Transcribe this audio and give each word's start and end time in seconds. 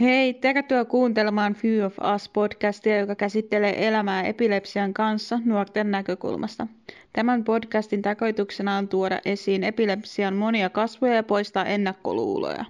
Hei, 0.00 0.34
tervetuloa 0.34 0.84
kuuntelemaan 0.84 1.54
Few 1.54 1.86
of 1.86 1.98
Us 2.14 2.28
podcastia, 2.28 2.98
joka 2.98 3.14
käsittelee 3.14 3.88
elämää 3.88 4.22
epilepsian 4.22 4.94
kanssa 4.94 5.40
nuorten 5.44 5.90
näkökulmasta. 5.90 6.66
Tämän 7.12 7.44
podcastin 7.44 8.02
tarkoituksena 8.02 8.76
on 8.76 8.88
tuoda 8.88 9.20
esiin 9.24 9.64
epilepsian 9.64 10.34
monia 10.34 10.70
kasvoja 10.70 11.14
ja 11.14 11.22
poistaa 11.22 11.64
ennakkoluuloja. 11.64 12.64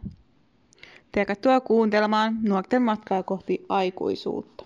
Tervetuloa 1.13 1.61
kuuntelemaan 1.61 2.39
nuorten 2.43 2.83
matkaa 2.83 3.23
kohti 3.23 3.67
aikuisuutta. 3.69 4.65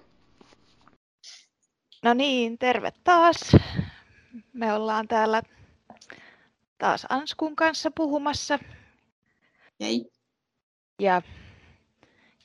No 2.03 2.15
niin, 2.15 2.59
terve 2.59 2.93
taas. 3.05 3.57
Me 4.53 4.73
ollaan 4.73 5.09
täällä 5.09 5.43
taas 6.79 7.07
Anskun 7.09 7.57
kanssa 7.57 7.91
puhumassa. 7.91 8.59
Hei. 9.81 10.11
Ja 11.01 11.23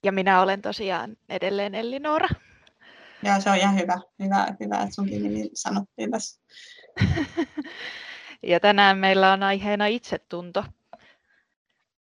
ja 0.04 0.12
minä 0.12 0.42
olen 0.42 0.62
tosiaan 0.62 1.18
edelleen 1.30 1.76
Ellinora. 1.76 2.28
Joo, 3.24 3.42
se 3.42 3.50
on 3.50 3.58
ihan 3.58 3.76
hyvä. 3.76 4.00
Hyvä, 4.24 4.48
hyvä 4.60 4.76
että 4.76 4.96
sunkin 4.96 5.24
nimi 5.24 5.50
sanottiin 5.54 6.12
tässä. 6.12 6.42
ja 8.44 8.60
tänään 8.60 8.98
meillä 8.98 9.34
on 9.34 9.44
aiheena 9.44 9.88
itsetunto. 9.88 10.64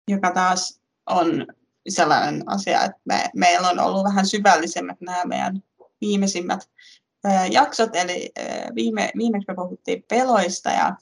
Joka 0.08 0.30
taas 0.32 0.80
on 1.06 1.46
sellainen 1.88 2.42
asia, 2.46 2.84
että 2.84 3.00
me, 3.04 3.30
meillä 3.34 3.68
on 3.68 3.78
ollut 3.78 4.04
vähän 4.04 4.26
syvällisemmät 4.26 5.00
nämä 5.00 5.24
meidän 5.24 5.62
viimeisimmät 6.00 6.70
jaksot. 7.50 7.96
Eli 7.96 8.30
viime, 8.74 9.10
viimeksi 9.16 9.44
me 9.48 9.54
puhuttiin 9.54 10.04
peloista 10.08 10.70
ja 10.70 10.96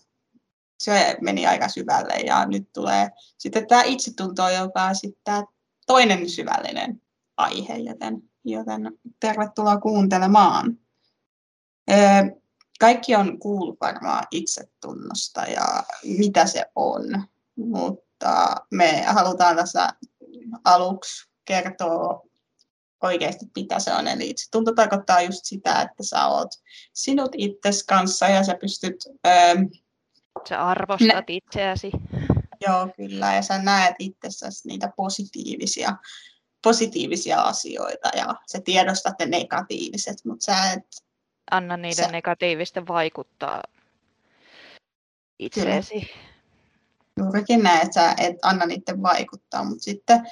se 0.78 1.16
meni 1.20 1.46
aika 1.46 1.68
syvälle 1.68 2.14
ja 2.14 2.46
nyt 2.46 2.72
tulee 2.72 3.11
sitten 3.39 3.66
tämä 3.66 3.83
itsetunto, 3.83 4.48
joka 4.48 4.83
on 4.83 4.96
sitten 4.96 5.44
toinen 5.87 6.31
syvällinen 6.31 7.03
aihe, 7.37 7.77
joten, 7.77 8.23
joten 8.45 8.92
tervetuloa 9.20 9.81
kuuntelemaan. 9.81 10.79
Kaikki 12.81 13.15
on 13.15 13.39
kuullut 13.39 13.81
varmaan 13.81 14.25
itsetunnosta 14.31 15.42
ja 15.42 15.83
mitä 16.19 16.47
se 16.47 16.64
on, 16.75 17.03
mutta 17.57 18.57
me 18.70 19.03
halutaan 19.03 19.57
tässä 19.57 19.89
aluksi 20.64 21.29
kertoa 21.45 22.23
oikeasti 23.03 23.47
mitä 23.57 23.81
se 23.81 23.92
on. 23.95 24.09
Eli 24.09 24.31
itsetunto 24.31 24.75
tarkoittaa 24.75 25.20
just 25.20 25.45
sitä, 25.45 25.83
että 25.83 26.03
sä 26.03 26.27
oot 26.27 26.51
sinut 26.92 27.31
itses 27.37 27.84
kanssa 27.84 28.29
ja 28.29 28.45
sä 28.45 28.57
pystyt... 28.61 28.97
sä 30.48 30.67
arvostat 30.67 31.29
ne, 31.29 31.37
itseäsi. 31.37 31.91
Joo, 32.69 32.89
kyllä. 32.97 33.34
Ja 33.34 33.42
sä 33.42 33.59
näet 33.59 33.95
itsessäsi 33.98 34.69
niitä 34.69 34.92
positiivisia, 34.97 35.97
positiivisia 36.62 37.41
asioita 37.41 38.08
ja 38.17 38.34
sä 38.53 38.61
tiedostat 38.61 39.14
ne 39.19 39.27
negatiiviset, 39.27 40.17
mutta 40.25 40.45
sä 40.45 40.73
et... 40.73 40.86
Anna 41.50 41.77
niiden 41.77 42.05
sä... 42.05 42.11
negatiivisten 42.11 42.86
vaikuttaa 42.89 43.62
itseesi. 45.39 46.11
Juurikin 47.19 47.62
näin, 47.62 47.83
että 47.83 47.95
sä 47.95 48.14
et 48.19 48.36
anna 48.42 48.67
niiden 48.67 49.03
vaikuttaa, 49.03 49.64
mutta 49.64 49.84
sitten 49.84 50.27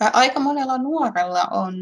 aika 0.00 0.40
monella 0.40 0.78
nuorella 0.78 1.44
on 1.44 1.74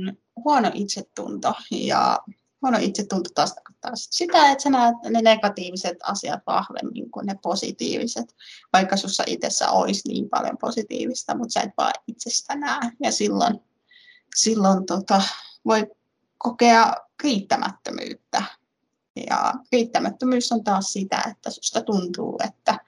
huono 0.45 0.71
itsetunto 0.75 1.55
ja 1.71 2.19
huono 2.63 2.79
itsetunto 2.81 3.31
taas 3.35 3.55
tarkoittaa 3.55 3.93
sitä, 3.95 4.51
että 4.51 4.63
sä 4.63 4.71
näet 4.71 4.97
ne 5.11 5.23
negatiiviset 5.23 5.97
asiat 6.03 6.41
vahvemmin 6.47 7.11
kuin 7.11 7.27
ne 7.27 7.39
positiiviset, 7.43 8.37
vaikka 8.73 8.97
sussa 8.97 9.25
itsessä 9.27 9.71
olisi 9.71 10.09
niin 10.09 10.29
paljon 10.29 10.59
positiivista, 10.59 11.37
mutta 11.37 11.53
sä 11.53 11.61
et 11.61 11.71
vaan 11.77 11.93
itsestä 12.07 12.57
näe. 12.57 12.93
Ja 13.01 13.13
silloin, 13.13 13.61
silloin 14.37 14.87
tota, 14.87 15.23
voi 15.65 15.87
kokea 16.39 16.95
riittämättömyyttä. 17.23 18.45
Ja 19.29 19.55
riittämättömyys 19.73 20.53
on 20.53 20.65
taas 20.65 20.93
sitä, 20.93 21.23
että 21.31 21.51
susta 21.51 21.83
tuntuu, 21.83 22.39
että 22.45 22.79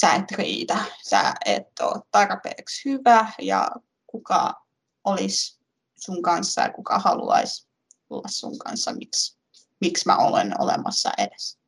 sä 0.00 0.14
et 0.14 0.30
riitä, 0.32 0.78
sä 1.02 1.34
et 1.44 1.68
ole 1.80 2.02
tarpeeksi 2.10 2.90
hyvä 2.90 3.32
ja 3.38 3.70
kuka 4.06 4.62
olisi 5.04 5.60
sun 5.96 6.22
kanssa 6.22 6.60
ja 6.60 6.72
kuka 6.72 6.98
haluaisi 6.98 7.71
olla 8.12 8.28
sun 8.28 8.58
kanssa, 8.58 8.92
miksi, 8.92 9.38
miksi 9.80 10.06
mä 10.06 10.16
olen 10.16 10.60
olemassa 10.60 11.10
edes. 11.18 11.58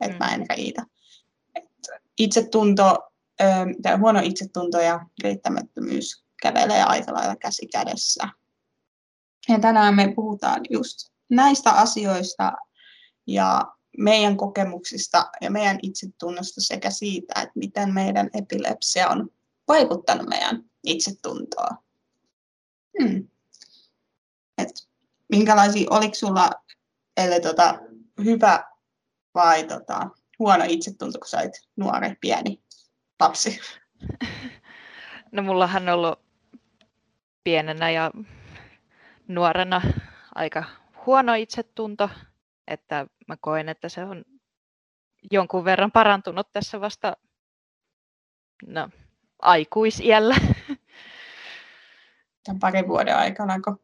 Että 0.00 0.16
mm. 0.16 0.18
mä 0.18 0.34
en 0.34 0.46
riitä. 0.56 0.86
Et 1.54 1.64
itsetunto, 2.18 2.98
tai 3.82 3.96
huono 3.98 4.20
itsetunto 4.22 4.80
ja 4.80 5.06
riittämättömyys 5.22 6.24
kävelee 6.42 6.82
aika 6.82 7.12
lailla 7.12 7.36
käsi 7.36 7.66
kädessä. 7.66 8.28
Ja 9.48 9.58
tänään 9.58 9.94
me 9.94 10.12
puhutaan 10.16 10.60
just 10.70 11.10
näistä 11.30 11.70
asioista 11.70 12.52
ja 13.26 13.74
meidän 13.98 14.36
kokemuksista 14.36 15.30
ja 15.40 15.50
meidän 15.50 15.78
itsetunnosta 15.82 16.60
sekä 16.60 16.90
siitä, 16.90 17.40
että 17.40 17.52
miten 17.54 17.94
meidän 17.94 18.30
epilepsia 18.34 19.08
on 19.08 19.30
vaikuttanut 19.68 20.28
meidän 20.28 20.64
itsetuntoa. 20.84 21.68
Hmm. 23.02 23.28
Minkälaisia, 25.36 25.86
oliko 25.90 26.14
sulla 26.14 26.50
eli 27.16 27.40
tota, 27.40 27.78
hyvä 28.24 28.64
vai 29.34 29.64
tota, 29.64 30.10
huono 30.38 30.64
itsetunto, 30.68 31.18
kun 31.18 31.28
sait 31.28 31.52
nuori, 31.76 32.16
pieni 32.20 32.62
lapsi? 33.20 33.60
No 35.32 35.42
mullahan 35.42 35.88
on 35.88 35.94
ollut 35.94 36.20
pienenä 37.44 37.90
ja 37.90 38.10
nuorena 39.28 39.82
aika 40.34 40.64
huono 41.06 41.34
itsetunto, 41.34 42.10
että 42.68 43.06
mä 43.28 43.36
koen, 43.40 43.68
että 43.68 43.88
se 43.88 44.04
on 44.04 44.24
jonkun 45.32 45.64
verran 45.64 45.92
parantunut 45.92 46.52
tässä 46.52 46.80
vasta 46.80 47.16
no, 48.66 48.88
aikuisiällä. 49.42 50.36
Tämän 52.44 52.60
parin 52.60 52.88
vuoden 52.88 53.16
aikana, 53.16 53.60
kun... 53.60 53.80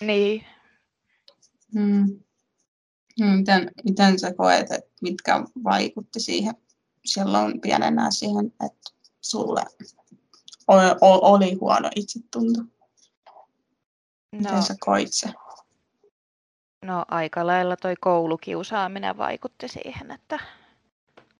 Niin, 0.00 0.46
Mm. 1.74 2.20
Miten, 3.36 3.70
miten 3.84 4.18
sä 4.18 4.34
koet, 4.34 4.72
että 4.72 4.90
mitkä 5.02 5.44
vaikutti 5.64 6.20
siihen 6.20 6.54
silloin 7.04 7.60
pienenä 7.60 8.10
siihen, 8.10 8.46
että 8.46 8.90
sulle 9.20 9.62
oli, 10.68 10.84
oli 11.00 11.54
huono 11.54 11.90
itsetunto? 11.96 12.60
Miten 14.32 14.54
no, 14.54 14.62
sä 14.62 14.74
koit 14.80 15.12
se? 15.12 15.28
No 16.84 17.04
aika 17.08 17.46
lailla 17.46 17.76
toi 17.76 17.94
koulukiusaaminen 18.00 19.16
vaikutti 19.16 19.68
siihen, 19.68 20.10
että 20.10 20.38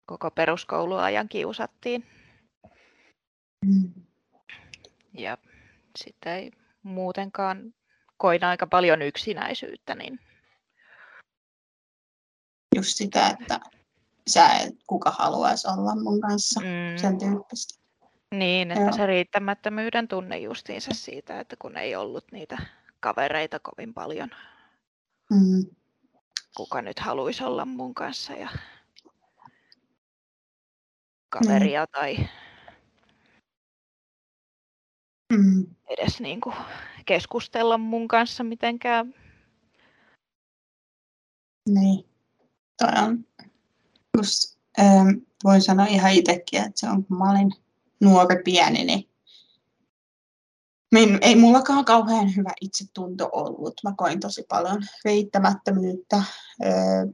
koko 0.06 0.30
peruskouluajan 0.30 1.28
kiusattiin. 1.28 2.06
Mm. 3.66 3.92
Ja 5.18 5.38
sitten 5.96 6.32
ei 6.32 6.50
muutenkaan 6.82 7.74
koin 8.20 8.44
aika 8.44 8.66
paljon 8.66 9.02
yksinäisyyttä. 9.02 9.94
Niin... 9.94 10.20
Just 12.76 12.96
sitä, 12.96 13.28
että 13.28 13.60
sä 14.28 14.48
et, 14.48 14.74
kuka 14.86 15.10
haluaisi 15.10 15.68
olla 15.68 15.94
mun 15.94 16.20
kanssa, 16.20 16.60
mm. 16.60 16.96
sen 16.96 17.18
tyyppistä. 17.18 17.80
Niin, 18.34 18.70
että 18.70 18.84
Joo. 18.84 18.92
se 18.92 19.06
riittämättömyyden 19.06 20.08
tunne 20.08 20.38
justiinsa 20.38 20.90
siitä, 20.94 21.40
että 21.40 21.56
kun 21.58 21.76
ei 21.76 21.96
ollut 21.96 22.24
niitä 22.32 22.58
kavereita 23.00 23.58
kovin 23.58 23.94
paljon. 23.94 24.30
Mm. 25.30 25.76
Kuka 26.56 26.82
nyt 26.82 26.98
haluaisi 26.98 27.44
olla 27.44 27.64
mun 27.64 27.94
kanssa 27.94 28.32
ja 28.32 28.48
kaveria 31.28 31.84
mm. 31.84 31.90
tai 31.92 32.16
mm. 35.32 35.66
edes 35.88 36.20
niin 36.20 36.40
kuin 36.40 36.56
keskustella 37.06 37.78
mun 37.78 38.08
kanssa 38.08 38.44
mitenkään. 38.44 39.14
Niin, 41.68 42.04
toi 42.78 42.88
on 43.02 43.24
just, 44.16 44.58
ähm, 44.78 45.08
voin 45.44 45.62
sanoa 45.62 45.86
ihan 45.86 46.12
itsekin, 46.12 46.60
että 46.60 46.72
se 46.74 46.88
on 46.88 47.04
kun 47.04 47.18
mä 47.18 47.30
olin 47.30 47.52
nuori 48.00 48.42
pieni, 48.44 48.84
niin 48.84 49.10
Min, 50.94 51.18
ei 51.20 51.36
mullakaan 51.36 51.84
kauhean 51.84 52.36
hyvä 52.36 52.52
itsetunto 52.60 53.28
ollut. 53.32 53.74
Mä 53.84 53.94
koin 53.96 54.20
tosi 54.20 54.42
paljon 54.48 54.82
riittämättömyyttä, 55.04 56.22
öö, 56.64 57.06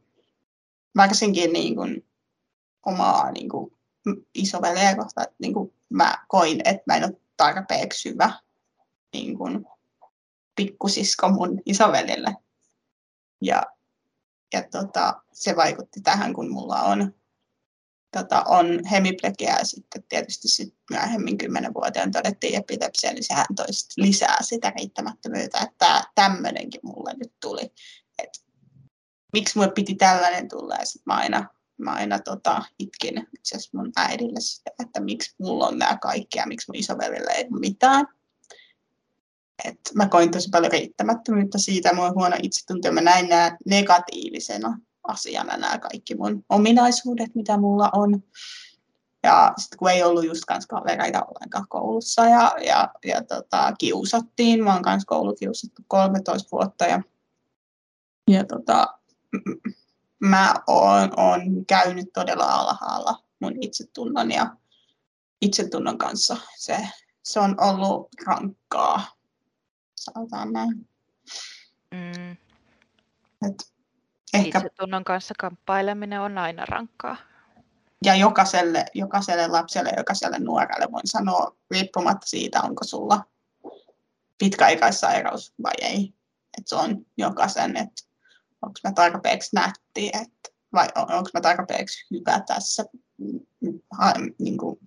varsinkin 0.96 1.52
niin 1.52 1.76
kuin, 1.76 2.06
omaa 2.86 3.32
niin 3.32 3.48
kuin, 3.48 3.72
isoveliä 4.34 4.96
kohtaan. 4.96 5.26
Niin 5.38 5.54
kuin, 5.54 5.72
mä 5.88 6.18
koin, 6.28 6.60
että 6.64 6.82
mä 6.86 6.96
en 6.96 7.04
ole 7.04 7.20
tarpeeksi 7.36 8.10
hyvä 8.10 8.32
niin 9.12 9.38
kuin, 9.38 9.66
pikkusisko 10.56 11.28
mun 11.28 11.62
isovelille. 11.66 12.36
Ja, 13.42 13.62
ja 14.52 14.62
tota, 14.70 15.22
se 15.32 15.56
vaikutti 15.56 16.00
tähän, 16.00 16.34
kun 16.34 16.50
mulla 16.50 16.82
on 16.82 17.14
tota, 18.16 18.42
on 18.42 18.84
hemiplegiä 18.84 19.56
ja 19.58 19.64
sitten 19.64 20.02
tietysti 20.08 20.48
sit 20.48 20.74
myöhemmin 20.90 21.38
kymmenenvuotiaan 21.38 22.12
todettiin 22.12 22.54
epilepsia, 22.58 23.12
niin 23.12 23.24
sehän 23.24 23.46
toisi 23.56 23.88
lisää 23.96 24.42
sitä 24.42 24.72
riittämättömyyttä, 24.76 25.58
että 25.60 26.04
tämmöinenkin 26.14 26.80
mulle 26.82 27.14
nyt 27.16 27.32
tuli. 27.40 27.72
Et, 28.18 28.30
miksi 29.32 29.58
mulle 29.58 29.72
piti 29.72 29.94
tällainen 29.94 30.48
tulla 30.48 30.74
ja 30.74 30.84
sitten 30.84 31.02
mä 31.06 31.14
aina, 31.14 31.48
mä 31.78 31.92
aina 31.92 32.18
tota, 32.18 32.62
itkin 32.78 33.28
itse 33.38 33.58
mun 33.72 33.92
äidille 33.96 34.40
sitä, 34.40 34.70
että 34.78 35.00
miksi 35.00 35.34
mulla 35.38 35.66
on 35.66 35.78
nämä 35.78 35.98
kaikki 36.02 36.38
ja 36.38 36.46
miksi 36.46 36.70
mun 36.70 36.76
isovelille 36.76 37.30
ei 37.30 37.46
ole 37.52 37.60
mitään. 37.60 38.06
Et 39.64 39.80
mä 39.94 40.08
koin 40.08 40.30
tosi 40.30 40.48
paljon 40.50 40.72
riittämättömyyttä 40.72 41.58
siitä, 41.58 41.90
on 41.90 42.14
huono 42.14 42.36
itsetunto, 42.42 42.92
mä 42.92 43.00
näin 43.00 43.28
nämä 43.28 43.56
negatiivisena 43.66 44.78
asiana 45.02 45.56
nämä 45.56 45.78
kaikki 45.78 46.14
mun 46.14 46.44
ominaisuudet, 46.48 47.34
mitä 47.34 47.56
mulla 47.56 47.90
on. 47.92 48.22
Ja 49.22 49.52
sitten 49.56 49.78
kun 49.78 49.90
ei 49.90 50.02
ollut 50.02 50.24
just 50.24 50.44
kans 50.44 50.66
kavereita 50.66 51.24
ollenkaan 51.24 51.68
koulussa 51.68 52.24
ja, 52.24 52.54
ja, 52.66 52.88
ja 53.04 53.22
tota, 53.22 53.72
kiusattiin, 53.78 54.64
mä 54.64 54.72
oon 54.72 54.82
kans 54.82 55.04
koulukiusattu 55.04 55.82
13 55.88 56.48
vuotta 56.52 56.84
ja, 56.84 57.02
ja 58.30 58.44
tota, 58.44 58.86
mä 60.18 60.54
oon, 60.66 61.12
oon 61.16 61.66
käynyt 61.66 62.06
todella 62.12 62.44
alhaalla 62.44 63.22
mun 63.40 63.52
itsetunnon 63.60 64.30
ja 64.30 64.56
itsetunnon 65.40 65.98
kanssa. 65.98 66.36
Se, 66.56 66.88
se 67.22 67.40
on 67.40 67.60
ollut 67.60 68.08
rankkaa, 68.26 69.15
sanotaan 70.14 70.52
näin. 70.52 70.88
Mm. 71.90 72.30
Et 73.46 73.72
Ehkä... 74.34 74.58
Itsetunnon 74.58 75.04
kanssa 75.04 75.34
kamppaileminen 75.38 76.20
on 76.20 76.38
aina 76.38 76.64
rankkaa. 76.64 77.16
Ja 78.04 78.14
jokaiselle, 78.14 78.84
jokaiselle 78.94 79.48
lapselle, 79.48 79.90
jokaiselle 79.96 80.38
nuorelle 80.38 80.92
voin 80.92 81.06
sanoa, 81.06 81.56
riippumatta 81.70 82.26
siitä, 82.26 82.60
onko 82.62 82.84
sulla 82.84 83.24
pitkäaikaissairaus 84.38 85.54
vai 85.62 85.72
ei. 85.80 86.14
Että 86.58 86.68
se 86.68 86.76
on 86.76 87.06
jokaisen, 87.16 87.76
että 87.76 88.02
onko 88.62 88.80
mä 88.84 88.92
tarpeeksi 88.92 89.56
nätti, 89.56 90.06
että, 90.06 90.50
vai 90.72 90.88
onko 90.96 91.30
mä 91.34 91.40
tarpeeksi 91.40 92.06
hyvä 92.10 92.40
tässä. 92.40 92.84
Ha, 93.98 94.14
niin 94.38 94.58
kuin, 94.58 94.78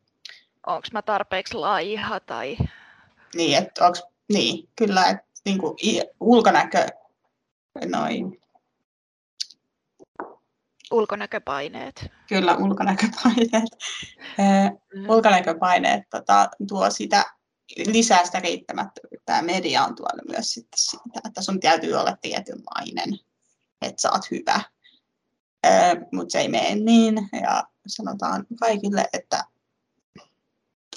onko 0.68 0.88
mä 0.94 1.02
tarpeeksi 1.02 1.54
laiha 1.54 2.20
tai... 2.20 2.58
Niin, 3.36 3.58
että 3.58 3.86
onko, 3.86 4.09
niin 4.30 4.70
kyllä, 4.76 5.06
että 5.10 5.26
niin 5.46 5.58
kuin, 5.58 5.78
ulkonäkö, 6.20 6.88
noin 7.86 8.40
ulkonäköpaineet. 10.92 12.06
Kyllä, 12.30 12.56
ulkonäköpaineet. 12.56 13.70
Mm. 14.94 15.10
ulkonäköpaineet 15.10 16.04
tota, 16.10 16.50
tuo 16.68 16.90
sitä 16.90 17.26
lisää 17.88 18.26
sitä 18.26 18.40
riittämättömyyttä 18.40 19.34
ja 19.34 19.42
media 19.42 19.84
on 19.84 19.96
tuolla 19.96 20.24
myös 20.28 20.54
sitten 20.54 20.80
siitä, 20.80 21.20
että 21.28 21.42
sun 21.42 21.60
täytyy 21.60 21.94
olla 21.94 22.18
tietynlainen, 22.22 23.20
että 23.82 24.02
sä 24.02 24.12
oot 24.12 24.32
hyvä. 24.32 24.62
Mutta 26.14 26.32
se 26.32 26.40
ei 26.40 26.48
mene 26.48 26.76
niin 26.76 27.30
ja 27.42 27.64
sanotaan 27.88 28.46
kaikille, 28.60 29.10
että 29.14 29.44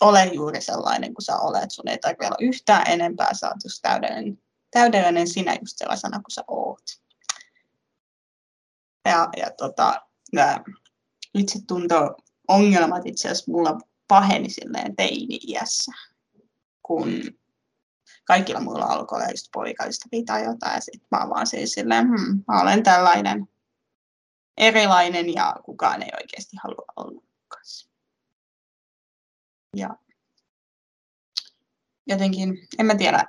ole 0.02 0.24
juuri 0.24 0.60
sellainen 0.60 1.14
kuin 1.14 1.24
sä 1.24 1.36
olet. 1.36 1.70
Sun 1.70 1.88
ei 1.88 1.98
tarvitse 1.98 2.26
olla 2.26 2.36
yhtään 2.40 2.90
enempää, 2.90 3.34
sä 3.34 3.48
oot 3.48 3.64
just 3.64 3.78
täydellinen, 3.82 4.42
täydellinen 4.70 5.28
sinä 5.28 5.56
just 5.60 5.78
sellaisena 5.78 6.16
kuin 6.16 6.30
sä 6.30 6.42
oot. 6.48 6.82
Ja, 9.04 9.28
ja 9.36 9.50
tota, 9.50 10.02
itsetunto-ongelmat 11.34 13.06
itse 13.06 13.28
asiassa 13.28 13.52
mulla 13.52 13.78
paheni 14.08 14.50
silleen 14.50 14.96
teini-iässä, 14.96 15.92
kun 16.82 17.22
kaikilla 18.24 18.60
muilla 18.60 18.84
alkoi 18.84 19.16
olla 19.16 19.30
just 19.30 19.46
poikaista 19.52 20.08
pitää 20.10 20.44
jotain, 20.44 20.74
ja 20.74 20.80
sitten 20.80 21.08
mä 21.10 21.28
vaan 21.28 21.46
siis 21.46 21.72
silleen, 21.72 22.06
hmm, 22.06 22.44
mä 22.48 22.62
olen 22.62 22.82
tällainen 22.82 23.48
erilainen 24.56 25.34
ja 25.34 25.56
kukaan 25.64 26.02
ei 26.02 26.10
oikeasti 26.20 26.56
halua 26.62 26.84
olla 26.96 27.22
kanssa. 27.48 27.91
Ja 29.76 29.96
jotenkin, 32.06 32.68
en 32.78 32.86
mä 32.86 32.94
tiedä, 32.94 33.24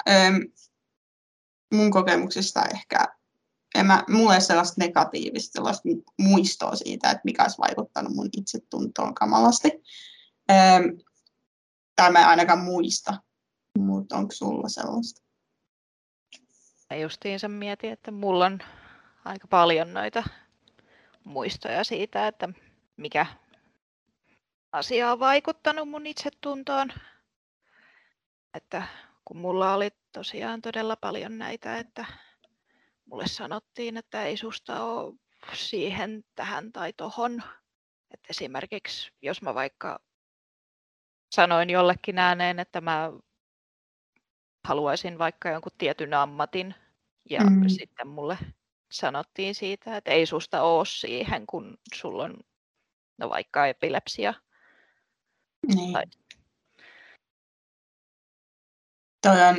mun 1.74 1.92
kokemuksesta 1.92 2.66
ehkä 2.66 3.08
en 3.76 3.86
mä, 3.86 4.04
mulla 4.10 4.36
ei 4.36 4.42
sellaista 4.42 4.82
negatiivista 4.82 5.52
sellaista 5.54 5.90
muistoa 6.20 6.76
siitä, 6.76 7.12
että 7.12 7.22
mikä 7.24 7.44
olisi 7.44 7.58
vaikuttanut 7.58 8.14
mun 8.14 8.30
itsetuntoon 8.38 9.14
kamalasti. 9.14 9.72
Tai 11.96 12.12
mä 12.12 12.20
en 12.20 12.28
ainakaan 12.28 12.60
muista, 12.60 13.22
mutta 13.80 14.18
onko 14.18 14.32
sulla 14.32 14.70
sellaista? 14.70 15.22
Mä 16.90 16.98
justiinsa 16.98 17.48
mietin, 17.48 17.92
että 17.92 18.12
mulla 18.12 18.46
on 18.46 18.60
aika 19.26 19.48
paljon 19.48 19.94
noita 19.94 20.24
muistoja 21.24 21.84
siitä, 21.84 22.28
että 22.28 22.50
mikä 22.98 23.26
asia 24.74 25.12
on 25.12 25.20
vaikuttanut 25.20 25.90
mun 25.90 26.08
itsetuntoon. 26.08 26.94
Että 28.54 28.84
kun 29.26 29.38
mulla 29.38 29.74
oli 29.74 29.90
tosiaan 30.12 30.62
todella 30.62 30.96
paljon 30.96 31.38
näitä, 31.38 31.78
että 31.78 32.06
mulle 33.06 33.28
sanottiin, 33.28 33.98
että 33.98 34.24
ei 34.24 34.38
susta 34.38 34.84
ole 34.84 35.14
siihen, 35.54 36.26
tähän 36.36 36.72
tai 36.72 36.94
tohon. 36.94 37.44
Et 38.12 38.20
esimerkiksi 38.30 39.12
jos 39.22 39.42
mä 39.42 39.56
vaikka 39.56 40.00
sanoin 41.32 41.70
jollekin 41.70 42.20
ääneen, 42.20 42.60
että 42.60 42.82
mä 42.82 43.12
haluaisin 44.68 45.18
vaikka 45.18 45.50
jonkun 45.50 45.72
tietyn 45.78 46.14
ammatin 46.14 46.76
ja 47.30 47.42
mm. 47.44 47.70
sitten 47.70 48.08
mulle 48.08 48.38
sanottiin 48.92 49.56
siitä, 49.56 49.98
että 49.98 50.12
ei 50.12 50.26
susta 50.26 50.62
ole 50.62 50.86
siihen, 50.86 51.48
kun 51.48 51.78
sulla 51.94 52.24
on 52.24 52.38
no 53.18 53.30
vaikka 53.30 53.68
epilepsia. 53.68 54.34
Niin. 55.68 55.94
Tai... 55.94 56.06
Toi 59.22 59.42
on, 59.42 59.56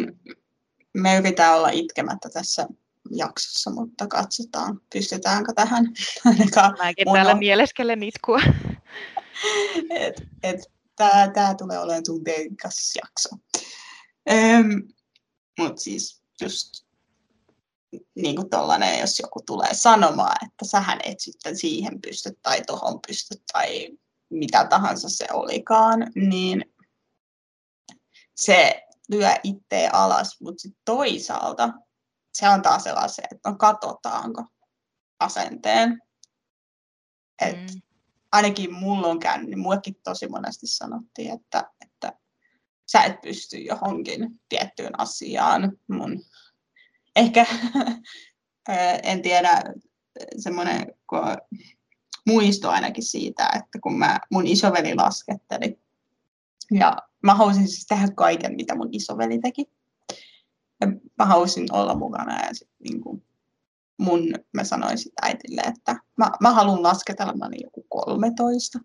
me 0.95 1.17
yritetään 1.17 1.56
olla 1.56 1.69
itkemättä 1.69 2.29
tässä 2.31 2.67
jaksossa, 3.11 3.71
mutta 3.71 4.06
katsotaan, 4.06 4.81
pystytäänkö 4.93 5.53
tähän. 5.53 5.85
Mäkin 6.79 7.12
täällä 7.12 7.33
on... 7.33 7.39
mieleskelen 7.39 8.03
itkua. 8.03 8.41
et, 9.91 10.23
et, 10.43 10.75
Tämä 10.96 11.31
tää 11.34 11.55
tulee 11.55 11.79
olemaan 11.79 12.05
tunteikas 12.05 12.93
jakso. 13.03 13.29
Öm, 14.31 14.89
Mutta 15.58 15.82
siis 15.82 16.23
just 16.41 16.84
niin 18.15 18.37
kuin 18.37 18.51
tollanen, 18.51 19.01
jos 19.01 19.20
joku 19.20 19.41
tulee 19.46 19.75
sanomaan, 19.75 20.37
että 20.46 20.65
sähän 20.65 21.01
et 21.05 21.20
sitten 21.20 21.56
siihen 21.56 22.01
pysty 22.01 22.39
tai 22.43 22.63
tohon 22.63 23.01
pysty 23.06 23.34
tai 23.53 23.89
mitä 24.31 24.67
tahansa 24.67 25.09
se 25.09 25.27
olikaan, 25.33 26.07
niin 26.15 26.65
se 28.37 28.83
lyö 29.09 29.31
itseä 29.43 29.91
alas, 29.93 30.41
mutta 30.41 30.63
sitten 30.63 30.83
toisaalta 30.85 31.73
se 32.33 32.49
on 32.49 32.63
taas 32.63 32.83
sellaisen, 32.85 33.25
että 33.33 33.51
no 33.51 33.57
katsotaanko 33.57 34.45
asenteen. 35.21 36.03
Et 37.43 37.57
mm. 37.57 37.81
Ainakin 38.33 38.75
mulla 38.75 39.09
on 39.09 39.21
käynyt, 39.21 39.49
niin 39.49 39.59
mullekin 39.59 39.97
tosi 40.05 40.29
monesti 40.29 40.67
sanottiin, 40.67 41.35
että, 41.35 41.71
että 41.81 42.19
sä 42.93 43.03
et 43.03 43.21
pysty 43.21 43.57
johonkin 43.57 44.41
tiettyyn 44.49 45.01
asiaan. 45.01 45.79
Mun 45.89 46.23
ehkä, 47.17 47.47
en 49.03 49.23
tiedä, 49.23 49.63
semmoinen 50.39 50.87
muisto 52.27 52.71
ainakin 52.71 53.05
siitä, 53.05 53.49
että 53.55 53.79
kun 53.81 53.99
mä, 53.99 54.21
mun 54.31 54.47
isoveli 54.47 54.95
lasketteli, 54.95 55.79
ja 56.71 56.97
mä 57.23 57.35
halusin 57.35 57.69
siis 57.69 57.87
tehdä 57.87 58.09
kaiken, 58.15 58.57
mitä 58.57 58.75
mun 58.75 58.89
isoveli 58.93 59.39
teki 59.39 59.71
ja 60.81 60.87
mä 61.19 61.25
halusin 61.25 61.73
olla 61.73 61.95
mukana 61.95 62.47
ja 62.47 62.55
sit, 62.55 62.69
niin 62.85 63.01
kuin, 63.01 63.25
mun, 63.99 64.35
mä 64.53 64.65
sanoin 64.65 64.99
sitten 64.99 65.25
äitille, 65.25 65.61
että 65.61 65.97
mä, 66.17 66.31
mä 66.41 66.53
haluan 66.53 66.83
lasketella, 66.83 67.37
mä 67.37 67.47
olin 67.47 67.63
joku 67.63 67.87
13 67.89 68.79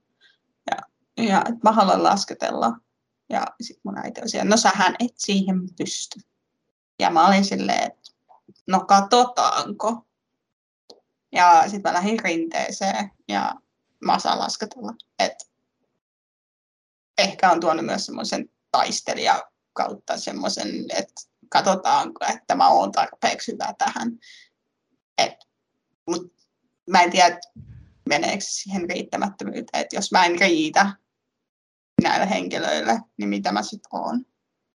ja, 0.72 0.78
ja 1.26 1.40
että 1.40 1.60
mä 1.64 1.72
haluan 1.72 2.04
lasketella 2.04 2.78
ja 3.30 3.46
sitten 3.62 3.82
mun 3.84 3.98
äiti 3.98 4.22
oli 4.22 4.30
siellä, 4.30 4.50
no 4.50 4.58
sähän 4.58 4.96
et 5.00 5.14
siihen 5.16 5.62
pysty. 5.78 6.20
Ja 7.00 7.10
mä 7.10 7.28
olin 7.28 7.46
silleen, 7.46 7.84
että 7.84 8.12
no 8.68 8.80
katsotaanko. 8.80 10.06
Ja 11.32 11.64
sitten 11.64 11.92
mä 11.92 11.94
lähdin 11.94 12.20
rinteeseen 12.20 13.12
ja 13.28 13.56
mä 14.06 14.16
osaan 14.16 14.40
lasketella. 14.40 14.94
Et 15.20 15.50
ehkä 17.18 17.52
on 17.52 17.60
tuonut 17.60 17.86
myös 17.86 18.06
semmoisen 18.06 18.50
taistelija 18.72 19.44
kautta 19.74 20.18
semmoisen, 20.18 20.86
että 20.98 21.22
katsotaanko, 21.50 22.26
että 22.34 22.56
mä 22.56 22.70
oon 22.70 22.92
tarpeeksi 22.92 23.52
hyvä 23.52 23.74
tähän. 23.78 24.12
Et, 25.18 25.34
mut 26.08 26.34
mä 26.90 27.02
en 27.02 27.12
tiedä, 27.12 27.40
meneekö 28.10 28.44
siihen 28.48 28.90
riittämättömyyteen, 28.90 29.82
että 29.82 29.96
jos 29.96 30.12
mä 30.12 30.26
en 30.26 30.40
riitä 30.40 30.94
näille 32.02 32.30
henkilöille, 32.30 33.00
niin 33.18 33.30
mitä 33.30 33.52
mä 33.52 33.64
sitten 33.64 33.90
oon. 34.00 34.26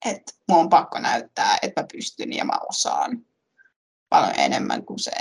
Että 0.05 0.34
mun 0.48 0.60
on 0.60 0.70
pakko 0.70 1.00
näyttää, 1.00 1.58
että 1.62 1.81
mä 1.81 1.88
pystyn 1.91 2.34
ja 2.34 2.46
mä 2.46 2.60
osaan 2.70 3.25
paljon 4.10 4.39
enemmän 4.39 4.86
kuin 4.86 5.00
se, 5.00 5.12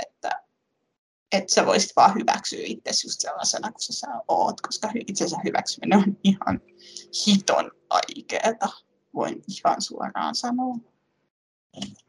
että, 1.31 1.53
sä 1.53 1.65
voisit 1.65 1.91
vaan 1.95 2.15
hyväksyä 2.15 2.59
itse 2.63 2.89
just 2.89 3.21
sellaisena 3.21 3.71
kuin 3.71 3.81
sä 3.81 4.07
oot, 4.27 4.61
koska 4.61 4.91
itsensä 5.07 5.37
hyväksyminen 5.43 5.99
on 5.99 6.17
ihan 6.23 6.61
hiton 7.27 7.71
aikeeta, 7.89 8.69
voin 9.13 9.43
ihan 9.47 9.81
suoraan 9.81 10.35
sanoa. 10.35 10.75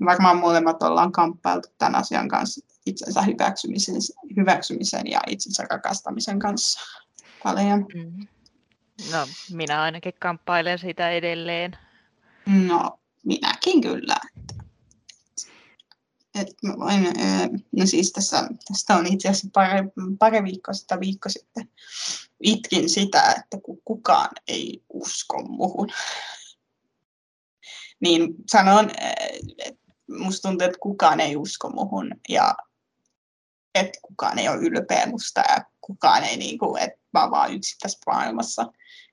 Varmaan 0.04 0.36
molemmat 0.36 0.82
ollaan 0.82 1.12
kamppailtu 1.12 1.68
tämän 1.78 1.94
asian 1.94 2.28
kanssa, 2.28 2.66
itsensä 2.86 3.22
hyväksymisen, 3.22 3.94
hyväksymisen 4.36 5.10
ja 5.10 5.20
itsensä 5.26 5.66
rakastamisen 5.70 6.38
kanssa 6.38 6.80
paljon. 7.42 7.86
Mm. 7.94 8.26
No, 9.12 9.26
minä 9.52 9.82
ainakin 9.82 10.14
kamppailen 10.20 10.78
sitä 10.78 11.10
edelleen. 11.10 11.76
No, 12.66 13.00
minäkin 13.24 13.80
kyllä. 13.80 14.16
Et 16.34 16.48
mä 16.62 16.74
voin, 16.78 17.06
no 17.72 17.86
siis 17.86 18.12
tässä, 18.12 18.48
tästä 18.68 18.96
on 18.96 19.06
itse 19.06 19.28
asiassa 19.28 19.48
pari, 19.52 19.78
pari 20.18 20.42
viikkoa 20.42 20.74
sitten, 20.74 21.00
viikko 21.00 21.28
sitten 21.28 21.68
itkin 22.40 22.88
sitä, 22.88 23.34
että 23.38 23.58
kukaan 23.84 24.30
ei 24.48 24.82
usko 24.88 25.42
muhun. 25.42 25.88
niin 28.00 28.34
sanon, 28.50 28.90
että 29.58 29.82
musta 30.18 30.48
tuntuu, 30.48 30.66
että 30.66 30.78
kukaan 30.80 31.20
ei 31.20 31.36
usko 31.36 31.70
muhun 31.70 32.10
ja 32.28 32.54
että 33.74 33.98
kukaan 34.02 34.38
ei 34.38 34.48
ole 34.48 34.58
ylpeä 34.58 35.06
musta 35.06 35.40
ja 35.40 35.64
kukaan 35.80 36.24
ei, 36.24 36.36
niin 36.36 36.58
kuin, 36.58 36.82
että 36.82 36.98
mä 37.12 37.22
oon 37.22 37.30
vaan 37.30 37.54
yksin 37.54 37.78
tässä 37.82 37.98
maailmassa. 38.06 38.62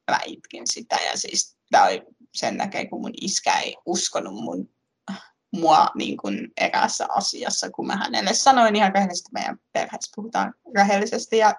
Ja 0.08 0.14
mä 0.14 0.20
itkin 0.26 0.64
sitä 0.66 0.96
ja 0.96 1.18
siis 1.18 1.58
oli 1.86 2.02
sen 2.36 2.58
näkee, 2.58 2.86
kun 2.86 3.02
mun 3.02 3.14
iskä 3.22 3.60
ei 3.60 3.78
uskonut 3.86 4.34
mun, 4.34 4.70
mua 5.51 5.88
niin 5.96 6.18
kuin 6.18 6.51
eräässä 6.58 7.08
asiassa, 7.10 7.70
kun 7.70 7.88
mä 7.88 7.96
hänelle 7.96 8.34
sanoin 8.34 8.75
ihan 8.75 8.94
rehellisesti, 8.94 9.29
meidän 9.34 9.60
perheessä 9.72 10.12
puhutaan 10.15 10.53
rehellisesti 10.75 11.38
ja 11.38 11.56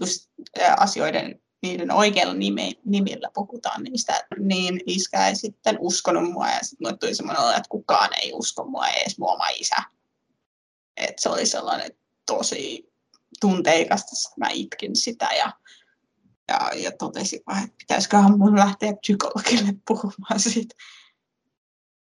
just 0.00 0.30
asioiden 0.76 1.42
niiden 1.62 1.90
oikeilla 1.90 2.34
nime, 2.34 2.72
nimillä 2.84 3.30
puhutaan 3.34 3.82
niistä, 3.82 4.24
niin 4.38 4.80
iskä 4.86 5.28
ei 5.28 5.36
sitten 5.36 5.76
uskonut 5.80 6.32
mua 6.32 6.48
ja 6.48 6.58
sitten 6.62 6.86
mulle 6.86 6.98
tuli 6.98 7.14
semmoinen 7.14 7.56
että 7.56 7.68
kukaan 7.68 8.10
ei 8.22 8.32
usko 8.32 8.64
mua, 8.64 8.88
ei 8.88 9.00
edes 9.00 9.18
mua 9.18 9.32
oma 9.32 9.48
isä. 9.48 9.76
Et 10.96 11.18
se 11.18 11.28
oli 11.28 11.46
sellainen 11.46 11.90
tosi 12.26 12.92
tunteikasta, 13.40 14.10
että 14.16 14.40
mä 14.40 14.48
itkin 14.52 14.96
sitä 14.96 15.28
ja, 15.38 15.52
ja, 16.48 16.70
ja 16.76 16.92
totesin 16.92 17.40
vaan, 17.46 17.64
että 17.64 17.76
pitäisiköhän 17.78 18.38
mun 18.38 18.58
lähteä 18.58 18.92
psykologille 19.00 19.74
puhumaan 19.88 20.40
siitä. 20.40 20.74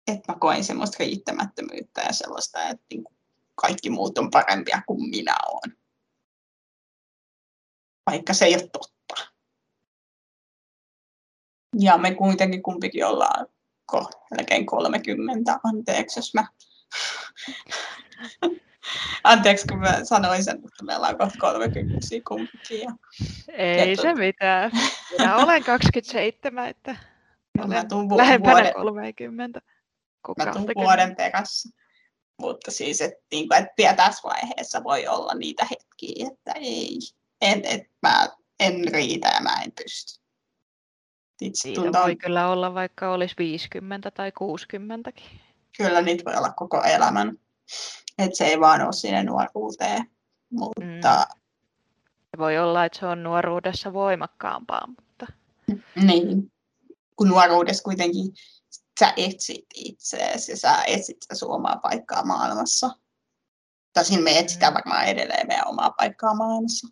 Että 0.07 0.31
mä 0.31 0.39
koin 0.39 0.63
semmoista 0.63 0.97
riittämättömyyttä 0.99 2.01
ja 2.01 2.13
sellaista, 2.13 2.63
että 2.63 2.85
niin 2.93 3.03
kaikki 3.55 3.89
muut 3.89 4.17
on 4.17 4.31
parempia 4.31 4.81
kuin 4.87 5.09
minä 5.09 5.35
olen. 5.47 5.77
Vaikka 8.11 8.33
se 8.33 8.45
ei 8.45 8.55
ole 8.55 8.69
totta. 8.69 9.31
Ja 11.79 11.97
me 11.97 12.15
kuitenkin 12.15 12.63
kumpikin 12.63 13.05
ollaan 13.05 13.47
kohta 13.85 14.17
melkein 14.37 14.65
30, 14.65 15.59
anteeksi 15.63 16.19
jos 16.19 16.33
mä 16.33 16.47
Anteeksi, 19.23 19.67
kun 19.67 19.79
mä 19.79 20.03
sanoin 20.03 20.43
sen, 20.43 20.55
että 20.55 20.83
meillä 20.83 21.07
on 21.07 21.17
kohta 21.17 21.37
30 21.39 21.99
kumpikin. 22.27 22.81
Ja 22.81 22.93
Ei 23.53 23.95
se 23.95 24.13
mitään. 24.13 24.71
Minä 25.17 25.35
olen 25.35 25.63
27, 25.63 26.69
että 26.69 26.95
vu- 28.09 28.17
lähempänä 28.17 28.55
vuoden, 28.55 28.73
30. 28.73 29.61
Mä 30.37 30.51
tuun 30.51 30.67
vuoden 30.75 31.15
perässä. 31.15 31.69
Mutta 32.41 32.71
siis, 32.71 33.01
että, 33.01 33.19
niin 33.31 33.53
että 33.53 33.73
vielä 33.77 33.95
tässä 33.95 34.29
vaiheessa 34.29 34.83
voi 34.83 35.07
olla 35.07 35.33
niitä 35.33 35.67
hetkiä, 35.71 36.27
että 36.31 36.51
ei, 36.55 36.99
en, 37.41 37.65
että 37.65 37.89
mä 38.01 38.27
en 38.59 38.87
riitä 38.87 39.27
ja 39.27 39.41
mä 39.41 39.61
en 39.63 39.71
pysty. 39.83 40.21
Siitä 41.53 41.81
tuntuu... 41.81 42.01
voi 42.01 42.15
kyllä 42.15 42.49
olla, 42.49 42.73
vaikka 42.73 43.11
olisi 43.11 43.35
50 43.37 44.11
tai 44.11 44.31
60 44.31 45.11
Kyllä 45.77 46.01
niitä 46.01 46.25
voi 46.25 46.35
olla 46.35 46.53
koko 46.53 46.83
elämän 46.83 47.37
että 48.17 48.37
se 48.37 48.45
ei 48.45 48.59
vaan 48.59 48.81
ole 48.81 48.93
sinne 48.93 49.23
nuoruuteen. 49.23 50.11
Mutta... 50.49 50.81
Mm. 50.83 51.41
Voi 52.37 52.57
olla, 52.57 52.85
että 52.85 52.99
se 52.99 53.05
on 53.05 53.23
nuoruudessa 53.23 53.93
voimakkaampaa, 53.93 54.87
mutta... 54.87 55.25
Niin, 55.95 56.51
kun 57.15 57.27
nuoruudessa 57.27 57.83
kuitenkin 57.83 58.25
sä 58.99 59.13
etsit 59.17 59.65
itseäsi 59.75 60.51
ja 60.51 60.57
sä 60.57 60.83
etsit 60.83 61.17
sitä 61.21 61.45
omaa 61.45 61.77
paikkaa 61.77 62.25
maailmassa. 62.25 62.89
Tosin 63.93 64.23
me 64.23 64.39
etsitään 64.39 64.73
mm. 64.73 64.75
varmaan 64.75 65.05
edelleen 65.05 65.47
meidän 65.47 65.67
omaa 65.67 65.91
paikkaa 65.91 66.35
maailmassa. 66.35 66.87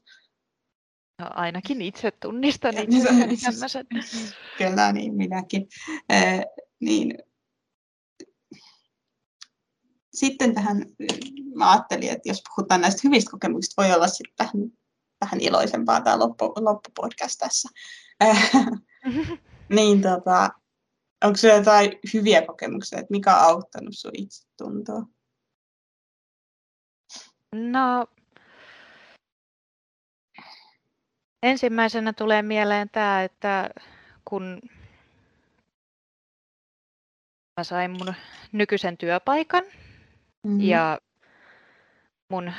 No, 1.22 1.30
ainakin 1.34 1.82
itse 1.82 2.12
tunnistan 2.12 2.78
itse 2.78 3.10
Kyllä, 4.58 4.92
niin 4.94 5.14
minäkin. 5.14 5.68
Eh, 6.10 6.46
niin, 6.80 7.18
sitten 10.14 10.56
tähän 10.56 10.86
mä 11.56 11.72
ajattelin, 11.72 12.10
että 12.10 12.30
jos 12.30 12.44
puhutaan 12.56 12.82
näistä 12.82 13.02
hyvistä 13.04 13.32
kokemuksista, 13.32 13.82
voi 13.82 13.94
olla 13.94 14.08
sitten 14.08 14.34
vähän, 14.40 14.72
vähän 15.22 15.42
iloisempaa 15.42 16.02
tämä 16.02 16.20
loppu, 16.20 16.46
loppupodcast 16.46 17.40
tässä. 17.40 17.70
niin 19.76 20.02
tota, 20.02 20.50
onko 21.24 21.38
sinulla 21.38 21.60
jotain 21.60 22.00
hyviä 22.14 22.42
kokemuksia, 22.42 23.00
että 23.00 23.12
mikä 23.12 23.36
on 23.38 23.44
auttanut 23.44 23.90
sinua 23.92 24.12
itse 24.18 24.48
tuntua? 24.58 25.02
No, 27.56 28.08
ensimmäisenä 31.44 32.14
tulee 32.14 32.42
mieleen 32.42 32.90
tämä, 32.90 33.24
että 33.24 33.70
kun 34.26 34.62
mä 37.58 37.64
sain 37.64 37.92
mun 37.92 38.14
nykyisen 38.52 38.98
työpaikan, 38.98 39.64
Mm. 40.46 40.62
Ja 40.62 41.00
mun 42.30 42.52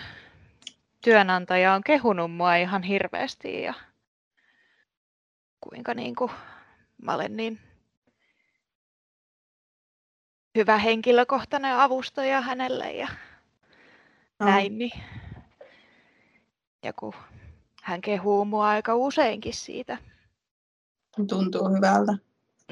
työnantaja 1.05 1.73
on 1.73 1.83
kehunut 1.85 2.33
mua 2.33 2.57
ihan 2.57 2.83
hirveästi 2.83 3.63
ja 3.63 3.75
kuinka 5.61 5.95
niin 5.95 6.15
kuin 6.15 6.31
mä 7.03 7.15
olen 7.15 7.37
niin 7.37 7.59
hyvä 10.57 10.79
henkilökohtainen 10.79 11.77
avustaja 11.77 12.41
hänelle 12.41 12.93
ja 12.93 13.09
no. 14.41 14.47
näin. 14.47 14.79
Niin. 14.79 15.03
Ja 16.85 16.93
kun 16.93 17.13
hän 17.83 18.01
kehuu 18.01 18.45
mua 18.45 18.69
aika 18.69 18.95
useinkin 18.95 19.55
siitä. 19.55 19.99
Tuntuu 21.29 21.69
hyvältä. 21.77 22.13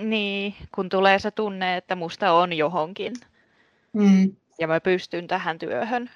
Niin, 0.00 0.54
kun 0.74 0.88
tulee 0.88 1.18
se 1.18 1.30
tunne, 1.30 1.76
että 1.76 1.94
musta 1.94 2.32
on 2.32 2.52
johonkin. 2.52 3.12
Mm 3.92 4.36
ja 4.58 4.66
mä 4.66 4.80
pystyn 4.80 5.26
tähän 5.26 5.58
työhön. 5.58 6.10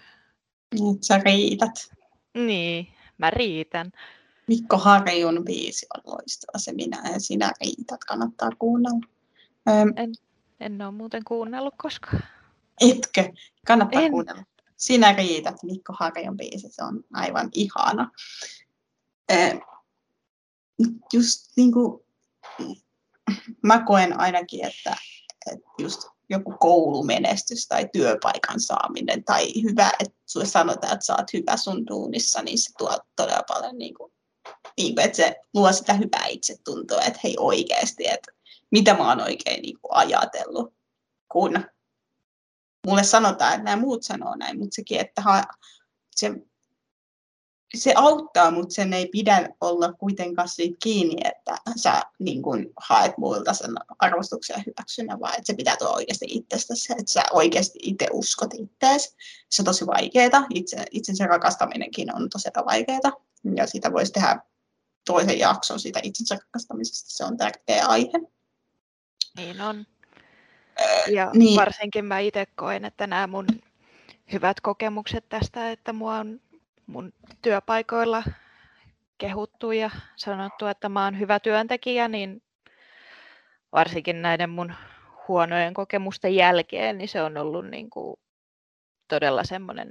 Nyt 0.81 1.03
sä 1.05 1.19
riität. 1.19 1.91
Niin, 2.35 2.89
mä 3.19 3.31
riitän. 3.31 3.93
Mikko 4.47 4.79
Harjun 4.79 5.45
biisi 5.45 5.87
on 5.97 6.13
loistava, 6.13 6.59
se 6.59 6.73
minä 6.73 7.03
ja 7.13 7.21
sinä 7.21 7.53
riität, 7.61 8.05
kannattaa 8.05 8.51
kuunnella. 8.59 9.07
Öm, 9.69 9.93
en, 9.97 10.13
en 10.61 10.83
ole 10.83 10.91
muuten 10.91 11.25
kuunnellut 11.25 11.75
koskaan. 11.79 12.23
Etkö? 12.81 13.33
Kannattaa 13.67 14.03
en. 14.03 14.11
kuunnella. 14.11 14.43
Sinä 14.77 15.13
riität, 15.13 15.63
Mikko 15.63 15.93
Harjun 15.99 16.37
biisi, 16.37 16.69
se 16.71 16.85
on 16.85 17.05
aivan 17.13 17.49
ihana. 17.55 18.11
Öm, 19.33 19.61
just 21.13 21.53
niin 21.57 21.73
kuin, 21.73 22.05
mä 23.63 23.85
koen 23.87 24.21
ainakin, 24.21 24.65
että, 24.65 24.97
että 25.53 25.69
just 25.79 26.03
joku 26.31 26.55
koulumenestys 26.61 27.69
tai 27.69 27.89
työpaikan 27.93 28.61
saaminen 28.61 29.25
tai 29.25 29.63
hyvä, 29.63 29.91
että 30.01 30.19
sulle 30.27 30.47
sanotaan, 30.47 30.93
että 30.93 31.07
sä 31.07 31.17
oot 31.17 31.33
hyvä 31.33 31.57
sun 31.57 31.87
duunissa, 31.87 32.43
niin 32.43 32.59
se 32.59 32.71
tuo 32.79 32.99
todella 33.17 33.43
paljon, 33.49 33.79
niin 33.79 33.95
kuin, 33.95 34.13
niin 34.77 34.95
kuin, 34.95 35.05
että 35.05 35.17
se 35.17 35.37
luo 35.55 35.73
sitä 35.73 35.93
hyvää 35.93 36.27
itsetuntoa, 36.27 37.03
että 37.03 37.21
hei 37.25 37.37
oikeasti, 37.39 38.07
että 38.07 38.33
mitä 38.71 38.95
mä 38.95 39.09
oon 39.09 39.21
oikein 39.21 39.63
niin 39.63 39.79
kuin 39.83 39.97
ajatellut, 39.97 40.75
kun 41.29 41.65
mulle 42.87 43.05
sanotaan, 43.05 43.53
että 43.53 43.65
nämä 43.65 43.83
muut 43.83 44.03
sanoo 44.03 44.35
näin, 44.37 44.59
mutta 44.59 44.75
sekin, 44.75 45.01
että 45.01 45.23
ha, 45.23 45.45
se 46.17 46.33
se 47.75 47.93
auttaa, 47.97 48.51
mutta 48.51 48.75
sen 48.75 48.93
ei 48.93 49.07
pidä 49.07 49.49
olla 49.61 49.93
kuitenkaan 49.93 50.49
siitä 50.49 50.77
kiinni, 50.83 51.17
että 51.25 51.57
sä 51.77 52.03
niin 52.19 52.43
kun, 52.43 52.73
haet 52.77 53.19
muilta 53.19 53.55
sen 53.55 53.71
arvostuksen 53.99 54.65
ja 55.09 55.21
vaan 55.21 55.33
että 55.33 55.47
se 55.47 55.55
pitää 55.55 55.77
tulla 55.77 55.93
oikeasti 55.93 56.27
itsestäsi, 56.29 56.93
että 56.93 57.13
sä 57.13 57.23
oikeasti 57.33 57.79
itse 57.83 58.07
uskot 58.13 58.55
itseäsi. 58.55 59.17
Se 59.51 59.63
on 59.63 59.67
tosi 59.67 59.87
vaikeaa, 59.87 60.47
itse, 60.55 60.85
itsensä 60.91 61.27
rakastaminenkin 61.27 62.15
on 62.15 62.29
tosi 62.29 62.49
vaikeaa, 62.67 63.13
Ja 63.57 63.67
siitä 63.67 63.93
voisi 63.93 64.13
tehdä 64.13 64.41
toisen 65.07 65.39
jakson 65.39 65.81
siitä 65.81 66.01
itsensä 66.03 66.35
rakastamisesta. 66.35 67.11
Se 67.11 67.25
on 67.25 67.37
tärkeä 67.37 67.87
aihe. 67.87 68.38
Niin 69.39 69.61
on. 69.61 69.87
Ja 71.11 71.31
niin. 71.35 71.57
varsinkin 71.57 72.05
mä 72.05 72.19
itse 72.19 72.47
koen, 72.57 72.85
että 72.85 73.07
nämä 73.07 73.27
mun 73.27 73.47
hyvät 74.33 74.61
kokemukset 74.61 75.29
tästä, 75.29 75.71
että 75.71 75.93
mua 75.93 76.15
on 76.15 76.41
mun 76.87 77.13
työpaikoilla 77.43 78.23
kehuttu 79.19 79.73
ja 79.73 79.91
sanottu, 80.17 80.67
että 80.67 80.89
mä 80.89 81.05
oon 81.05 81.19
hyvä 81.19 81.41
työntekijä, 81.41 82.09
niin 82.09 82.43
varsinkin 83.73 84.23
näiden 84.23 84.51
mun 84.51 84.75
huonojen 85.29 85.75
kokemusten 85.75 86.35
jälkeen, 86.35 86.99
niin 86.99 87.09
se 87.09 87.23
on 87.23 87.37
ollut 87.37 87.67
niin 87.67 87.91
kuin 87.91 88.17
todella 89.09 89.45
semmoinen, 89.45 89.91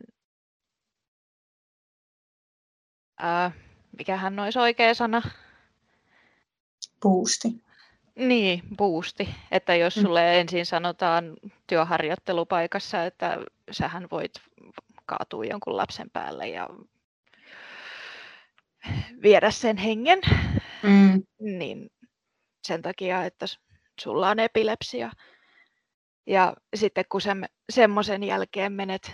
ää, 3.17 3.51
mikähän 3.97 4.39
olisi 4.39 4.59
oikea 4.59 4.93
sana? 4.93 5.21
Boosti. 7.01 7.66
Niin, 8.17 8.61
boosti. 8.77 9.29
Että 9.51 9.75
jos 9.75 9.95
Mm. 9.95 10.01
sulle 10.01 10.39
ensin 10.39 10.65
sanotaan 10.65 11.33
työharjoittelupaikassa, 11.67 13.05
että 13.05 13.37
sähän 13.71 14.07
voit 14.11 14.31
kaatua 15.05 15.45
jonkun 15.45 15.77
lapsen 15.77 16.09
päälle 16.09 16.47
ja 16.49 16.69
viedä 19.21 19.51
sen 19.51 19.77
hengen, 19.77 20.19
Mm. 20.83 21.23
niin 21.39 21.89
sen 22.67 22.81
takia, 22.81 23.23
että 23.25 23.45
sulla 24.01 24.29
on 24.29 24.39
epilepsia. 24.39 25.11
Ja 26.27 26.53
sitten 26.75 27.05
kun 27.09 27.21
sä 27.21 27.35
semmoisen 27.69 28.23
jälkeen 28.23 28.71
menet, 28.73 29.11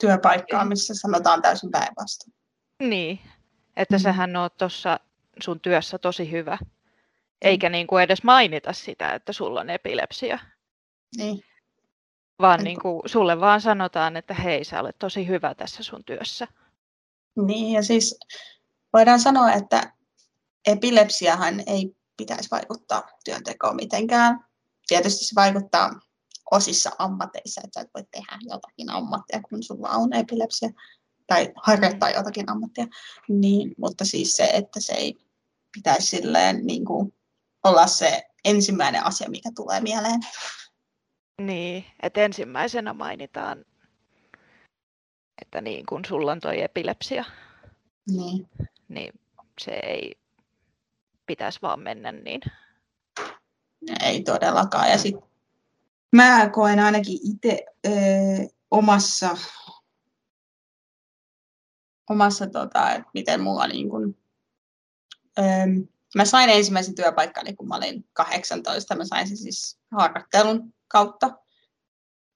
Työpaikkaa, 0.00 0.64
missä 0.64 0.94
sanotaan 0.94 1.42
täysin 1.42 1.70
päinvastoin. 1.70 2.34
niin, 2.82 3.20
että 3.76 3.96
Mm. 3.96 4.00
sähän 4.02 4.36
oot 4.36 4.56
tuossa 4.56 5.00
sun 5.42 5.60
työssä 5.60 5.98
tosi 5.98 6.30
hyvä, 6.30 6.58
eikä 7.42 7.68
niin 7.68 7.86
kuin 7.86 8.02
edes 8.02 8.22
mainita 8.22 8.72
sitä, 8.72 9.14
että 9.14 9.32
sulla 9.32 9.60
on 9.60 9.70
epilepsia, 9.70 10.38
Niin. 11.16 11.40
vaan 12.38 12.64
niin 12.64 12.80
kuin 12.80 13.02
sulle 13.06 13.40
vaan 13.40 13.60
sanotaan, 13.60 14.16
että 14.16 14.34
hei, 14.34 14.64
sä 14.64 14.80
olet 14.80 14.98
tosi 14.98 15.26
hyvä 15.26 15.54
tässä 15.54 15.82
sun 15.82 16.04
työssä. 16.04 16.48
Niin, 17.46 17.72
ja 17.72 17.82
siis 17.82 18.18
voidaan 18.92 19.20
sanoa, 19.20 19.52
että 19.52 19.92
epilepsiahan 20.66 21.62
ei 21.66 21.96
pitäisi 22.16 22.50
vaikuttaa 22.50 23.08
työntekoon 23.24 23.76
mitenkään. 23.76 24.44
Tietysti 24.88 25.24
se 25.24 25.34
vaikuttaa 25.34 25.90
osissa 26.50 26.90
ammateissa, 26.98 27.60
että 27.64 27.80
sä 27.80 27.84
et 27.84 27.90
voi 27.94 28.04
tehdä 28.10 28.38
jotakin 28.40 28.90
ammattia, 28.90 29.40
kun 29.50 29.62
sulla 29.62 29.88
on 29.88 30.12
epilepsia, 30.12 30.70
tai 31.26 31.52
harjoittaa 31.56 32.10
jotakin 32.10 32.50
ammattia. 32.50 32.86
Niin, 33.28 33.74
mutta 33.78 34.04
siis 34.04 34.36
se, 34.36 34.44
että 34.44 34.80
se 34.80 34.92
ei 34.92 35.29
pitäisi 35.72 36.06
silleen 36.16 36.66
niin 36.66 36.84
kuin 36.84 37.14
olla 37.64 37.86
se 37.86 38.22
ensimmäinen 38.44 39.06
asia, 39.06 39.30
mikä 39.30 39.50
tulee 39.56 39.80
mieleen. 39.80 40.20
Niin, 41.40 41.84
että 42.02 42.20
ensimmäisenä 42.20 42.92
mainitaan, 42.92 43.64
että 45.42 45.60
niin 45.60 45.86
kun 45.86 46.04
sulla 46.04 46.32
on 46.32 46.40
toi 46.40 46.62
epilepsia, 46.62 47.24
Niin. 48.10 48.48
niin 48.88 49.12
se 49.60 49.70
ei 49.70 50.14
pitäisi 51.26 51.62
vaan 51.62 51.80
mennä 51.80 52.12
niin. 52.12 52.40
Ei 54.02 54.22
todellakaan. 54.22 54.90
Ja 54.90 54.98
sit 54.98 55.16
mä 56.16 56.50
koen 56.52 56.78
ainakin 56.78 57.18
itse 57.30 57.66
omassa, 58.70 59.36
omassa 62.10 62.46
tota, 62.46 62.90
että 62.90 63.10
miten 63.14 63.40
mulla 63.40 63.66
niin 63.66 63.90
kun, 63.90 64.19
ö, 65.40 65.44
mä 66.14 66.24
sain 66.24 66.50
ensimmäisen 66.50 66.94
työpaikkani, 66.94 67.56
kun 67.56 67.68
mä 67.68 67.76
olin 67.76 68.08
18. 68.12 68.96
Mä 68.96 69.04
sain 69.04 69.28
sen 69.28 69.36
siis 69.36 69.78
harjoittelun 69.90 70.74
kautta. 70.88 71.30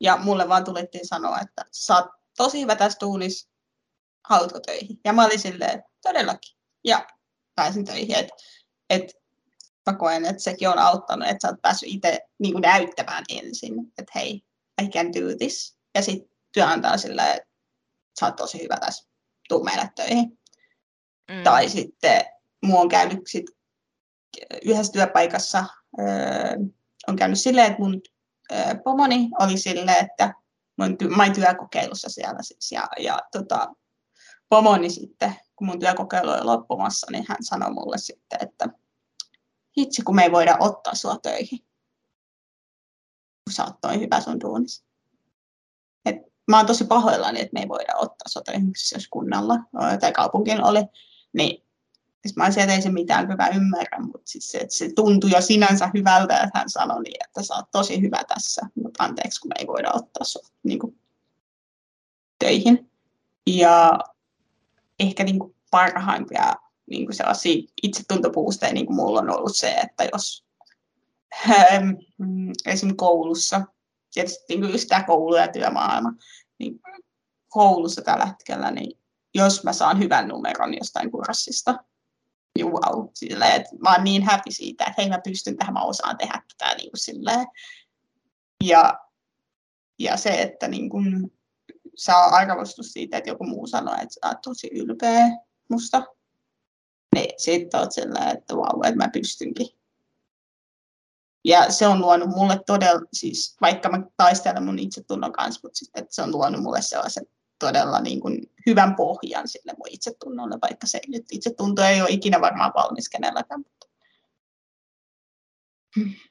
Ja 0.00 0.16
mulle 0.16 0.48
vaan 0.48 0.64
tulittiin 0.64 1.06
sanoa, 1.06 1.40
että 1.40 1.64
sä 1.72 1.94
oot 1.94 2.06
tosi 2.36 2.60
hyvä 2.60 2.76
tässä 2.76 2.98
tuunissa, 2.98 3.50
haluatko 4.28 4.60
töihin? 4.60 5.00
Ja 5.04 5.12
mä 5.12 5.24
olin 5.24 5.38
silleen, 5.38 5.82
todellakin. 6.02 6.56
Ja 6.84 7.06
pääsin 7.54 7.84
töihin. 7.84 8.16
Että 8.16 8.34
et 8.90 9.14
mä 9.86 9.96
koen, 9.96 10.24
että 10.24 10.42
sekin 10.42 10.68
on 10.68 10.78
auttanut, 10.78 11.28
että 11.28 11.38
sä 11.42 11.48
oot 11.48 11.62
päässyt 11.62 11.88
itse 11.88 12.20
niin 12.38 12.60
näyttämään 12.60 13.24
ensin, 13.28 13.74
että 13.98 14.12
hei, 14.14 14.44
I 14.82 14.88
can 14.88 15.06
do 15.06 15.36
this. 15.38 15.78
Ja 15.94 16.02
sitten 16.02 16.30
työnantaja 16.52 16.98
silleen, 16.98 17.36
että 17.36 17.48
sä 18.20 18.26
oot 18.26 18.36
tosi 18.36 18.62
hyvä 18.62 18.76
tässä, 18.76 19.08
tuu 19.48 19.64
meille 19.64 19.90
töihin. 19.96 20.38
Mm. 21.30 21.42
Tai 21.44 21.68
sitten 21.68 22.24
mua 22.66 22.80
on 22.80 22.88
käynyt 22.88 23.20
sit 23.26 23.46
yhdessä 24.64 24.92
työpaikassa, 24.92 25.64
öö, 25.98 26.06
on 27.08 27.16
käynyt 27.16 27.40
silleen, 27.40 27.66
että 27.66 27.82
mun 27.82 28.00
öö, 28.52 28.74
pomoni 28.84 29.28
oli 29.40 29.58
silleen, 29.58 30.04
että 30.04 30.34
mun 30.78 30.96
ty- 31.02 31.16
mä 31.16 31.22
olin 31.22 31.34
työkokeilussa 31.34 32.08
siellä 32.08 32.42
siis, 32.42 32.72
ja, 32.72 32.88
ja 32.98 33.18
tota, 33.32 33.74
pomoni 34.48 34.90
sitten, 34.90 35.34
kun 35.56 35.66
mun 35.66 35.78
työkokeilu 35.78 36.30
oli 36.30 36.44
loppumassa, 36.44 37.06
niin 37.10 37.24
hän 37.28 37.38
sanoi 37.40 37.72
mulle 37.72 37.98
sitten, 37.98 38.38
että 38.42 38.68
hitsi, 39.78 40.02
kun 40.02 40.14
me 40.14 40.22
ei 40.22 40.32
voida 40.32 40.56
ottaa 40.60 40.94
sua 40.94 41.18
töihin, 41.22 41.58
kun 43.44 43.52
sä 43.52 43.64
oot 43.64 43.76
noin 43.82 44.00
hyvä 44.00 44.20
sun 44.20 44.40
duunissa. 44.40 44.84
Et 46.04 46.16
mä 46.48 46.56
oon 46.56 46.66
tosi 46.66 46.84
pahoillani, 46.84 47.40
että 47.40 47.54
me 47.54 47.60
ei 47.60 47.68
voida 47.68 47.96
ottaa 47.96 48.28
sua 48.28 48.42
töihin, 48.42 48.72
jos 48.94 49.08
kunnalla 49.08 49.54
ö, 49.54 49.98
tai 50.00 50.12
kaupunkin 50.12 50.64
oli, 50.64 50.80
niin 51.32 51.63
siis 52.24 52.36
mä 52.36 52.50
sieltä 52.50 52.74
ei 52.74 52.82
se 52.82 52.90
mitään 52.90 53.28
hyvä 53.28 53.48
ymmärrä, 53.48 53.98
mutta 54.00 54.30
siis 54.30 54.50
se, 54.50 54.66
se 54.68 54.92
tuntui 54.94 55.30
jo 55.30 55.40
sinänsä 55.40 55.90
hyvältä, 55.94 56.34
että 56.36 56.58
hän 56.58 56.70
sanoi 56.70 57.02
niin, 57.02 57.24
että 57.28 57.42
sä 57.42 57.54
oot 57.54 57.70
tosi 57.72 58.00
hyvä 58.00 58.22
tässä, 58.28 58.62
mutta 58.82 59.04
anteeksi, 59.04 59.40
kun 59.40 59.48
me 59.48 59.54
ei 59.58 59.66
voida 59.66 59.90
ottaa 59.94 60.24
sua 60.24 60.42
niin 60.62 60.78
kuin, 60.78 60.98
töihin. 62.38 62.90
Ja 63.46 63.98
ehkä 65.00 65.24
niin 65.24 65.38
kuin, 65.38 65.54
parhaimpia 65.70 66.54
niin 66.90 67.06
kuin 67.06 67.16
sellaisia 67.16 67.62
itsetuntopuusteja 67.82 68.72
niin 68.72 68.86
kuin 68.86 68.96
mulla 68.96 69.20
on 69.20 69.30
ollut 69.30 69.56
se, 69.56 69.70
että 69.70 70.08
jos 70.12 70.44
ähm, 71.50 71.90
esimerkiksi 72.66 72.96
koulussa, 72.96 73.60
tietysti 74.14 74.44
niin 74.48 74.60
kuin 74.60 74.72
just 74.72 74.88
tämä 74.88 75.02
koulu 75.02 75.36
ja 75.36 75.48
työmaailma, 75.48 76.12
niin 76.58 76.80
koulussa 77.48 78.02
tällä 78.02 78.26
hetkellä, 78.26 78.70
niin 78.70 78.98
jos 79.34 79.64
mä 79.64 79.72
saan 79.72 79.98
hyvän 79.98 80.28
numeron 80.28 80.74
jostain 80.74 81.10
kurssista, 81.10 81.84
niin 82.58 82.66
wow, 82.66 83.08
silleen, 83.14 83.52
että 83.52 83.76
mä 83.78 83.92
oon 83.92 84.04
niin 84.04 84.22
happy 84.22 84.50
siitä, 84.50 84.84
että 84.84 85.02
hei 85.02 85.08
mä 85.08 85.20
pystyn 85.24 85.56
tähän, 85.56 85.74
mä 85.74 85.82
osaan 85.82 86.18
tehdä 86.18 86.42
tätä 86.58 86.74
niin 86.74 86.90
kuin 86.90 87.00
silleen. 87.00 87.46
Ja, 88.64 89.00
ja 89.98 90.16
se, 90.16 90.42
että 90.42 90.68
niin 90.68 90.90
kuin, 90.90 91.32
saa 91.96 92.24
arvostus 92.24 92.92
siitä, 92.92 93.16
että 93.16 93.30
joku 93.30 93.44
muu 93.44 93.66
sanoo, 93.66 93.94
että 93.94 94.14
sä 94.14 94.28
oot 94.28 94.40
tosi 94.42 94.70
ylpeä 94.72 95.26
musta, 95.70 96.02
niin 97.14 97.34
sitten 97.36 97.80
oot 97.80 97.92
silleen, 97.92 98.38
että 98.38 98.56
vau, 98.56 98.76
wow, 98.76 98.86
että 98.86 99.04
mä 99.04 99.10
pystynkin. 99.12 99.66
Ja 101.44 101.72
se 101.72 101.86
on 101.86 102.00
luonut 102.00 102.28
mulle 102.28 102.60
todella, 102.66 103.06
siis 103.12 103.56
vaikka 103.60 103.88
mä 103.88 104.02
taistelen 104.16 104.64
mun 104.64 104.78
itsetunnon 104.78 105.32
kanssa, 105.32 105.60
mutta 105.62 105.78
sitten 105.78 106.02
että 106.02 106.14
se 106.14 106.22
on 106.22 106.32
luonut 106.32 106.62
mulle 106.62 106.82
sellaisen 106.82 107.26
todella 107.66 108.00
niin 108.00 108.20
kuin 108.20 108.52
hyvän 108.66 108.96
pohjan 108.96 109.48
sille 109.48 109.72
mun 109.72 109.88
itsetunnolle, 109.90 110.58
vaikka 110.62 110.86
se 110.86 111.00
nyt 111.08 111.24
itsetunto 111.32 111.82
ei 111.82 112.00
ole 112.00 112.10
ikinä 112.10 112.40
varmaan 112.40 112.72
valmis 112.74 113.08
kenelläkään. 113.08 113.60
Mutta 113.60 113.86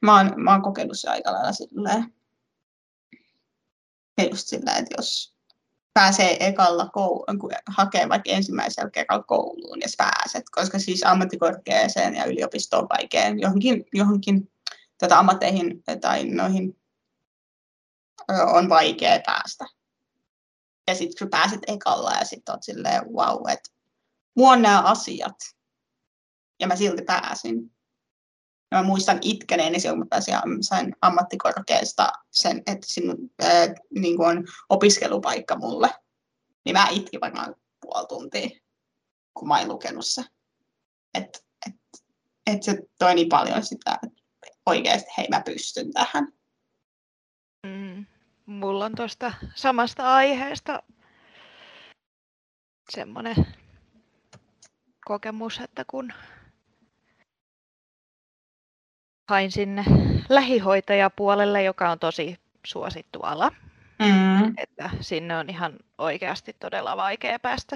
mä, 0.01 0.17
oon, 0.17 0.33
mä 0.37 0.51
oon 0.51 0.61
kokenut 0.61 0.99
se 0.99 1.09
aika 1.09 1.31
lailla 1.31 1.51
silleen, 1.51 2.13
ja 4.17 4.23
just 4.29 4.47
silleen, 4.47 4.77
että 4.77 4.95
jos 4.97 5.35
pääsee 5.93 6.47
ekalla 6.47 6.89
kouluun, 6.93 7.39
kun 7.39 7.51
hakee 7.67 8.09
vaikka 8.09 8.29
ensimmäisellä 8.29 8.89
kerralla 8.89 9.23
kouluun, 9.23 9.81
ja 9.81 9.87
pääset, 9.97 10.43
koska 10.51 10.79
siis 10.79 11.03
ammattikorkeaseen 11.03 12.15
ja 12.15 12.25
yliopistoon 12.25 12.83
on 12.83 12.89
vaikea 12.89 13.29
johonkin, 13.29 13.85
johonkin 13.93 14.51
tota, 14.99 15.19
ammatteihin 15.19 15.83
tai 16.01 16.25
noihin 16.25 16.79
on 18.53 18.69
vaikea 18.69 19.19
päästä. 19.25 19.65
Ja 20.87 20.95
sitten 20.95 21.15
kun 21.19 21.29
pääset 21.29 21.61
ekalla 21.67 22.11
ja 22.11 22.25
sitten 22.25 22.53
oot 22.53 22.63
silleen, 22.63 23.05
wow, 23.13 23.49
että 23.49 23.69
mulla 24.37 24.51
on 24.51 24.61
nämä 24.61 24.81
asiat. 24.81 25.35
Ja 26.59 26.67
mä 26.67 26.75
silti 26.75 27.03
pääsin. 27.03 27.73
Ja 28.71 28.77
mä 28.77 28.83
muistan 28.83 29.19
itkeneeni 29.21 29.79
silloin, 29.79 29.99
kun 29.99 30.09
pääsin, 30.09 30.35
sain 30.61 30.95
ammattikorkeasta 31.01 32.11
sen, 32.31 32.57
että 32.57 32.87
sinun 32.87 33.17
ää, 33.41 33.67
niin 33.99 34.21
on 34.21 34.45
opiskelupaikka 34.69 35.57
mulle. 35.57 35.89
Niin 36.65 36.73
mä 36.73 36.87
itkin 36.91 37.21
varmaan 37.21 37.55
puoli 37.81 38.07
tuntia, 38.07 38.49
kun 39.33 39.47
mä 39.47 39.59
en 39.59 39.67
lukenut 39.67 40.05
se. 40.05 40.23
Että 41.13 41.39
et, 41.67 41.75
et 42.47 42.63
se 42.63 42.77
toi 42.99 43.15
niin 43.15 43.29
paljon 43.29 43.65
sitä, 43.65 43.99
että 44.03 44.21
oikeasti 44.65 45.09
hei 45.17 45.27
mä 45.29 45.41
pystyn 45.45 45.93
tähän. 45.93 46.33
Mm. 48.63 48.67
Mulla 48.67 48.85
on 48.85 48.95
tuosta 48.95 49.33
samasta 49.55 50.15
aiheesta 50.15 50.83
semmoinen 52.89 53.35
kokemus, 55.05 55.59
että 55.59 55.85
kun 55.87 56.13
hain 59.29 59.51
sinne 59.51 59.83
lähihoitajapuolelle, 60.29 61.63
joka 61.63 61.91
on 61.91 61.99
tosi 61.99 62.39
suosittu 62.65 63.19
ala, 63.19 63.51
Mm. 63.99 64.53
että 64.57 64.89
sinne 65.01 65.37
on 65.37 65.49
ihan 65.49 65.73
oikeasti 65.97 66.53
todella 66.59 66.97
vaikea 66.97 67.39
päästä. 67.39 67.75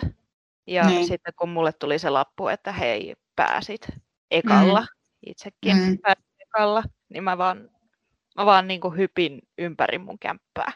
Ja 0.67 0.83
Niin. 0.83 1.07
sitten 1.07 1.33
kun 1.33 1.49
mulle 1.49 1.73
tuli 1.73 1.99
se 1.99 2.09
lappu, 2.09 2.47
että 2.47 2.71
hei, 2.71 3.15
pääsit 3.35 3.87
ekalla, 4.31 4.85
itsekin 5.25 5.75
Mm. 5.77 5.97
pääsin 5.97 6.25
ekalla, 6.39 6.83
niin 7.09 7.23
mä 7.23 7.37
vaan, 7.37 7.69
mä 8.37 8.45
vaan 8.45 8.67
niin 8.67 8.81
kuin 8.81 8.97
hypin 8.97 9.41
ympäri 9.57 9.97
mun 9.97 10.19
kämppää 10.19 10.71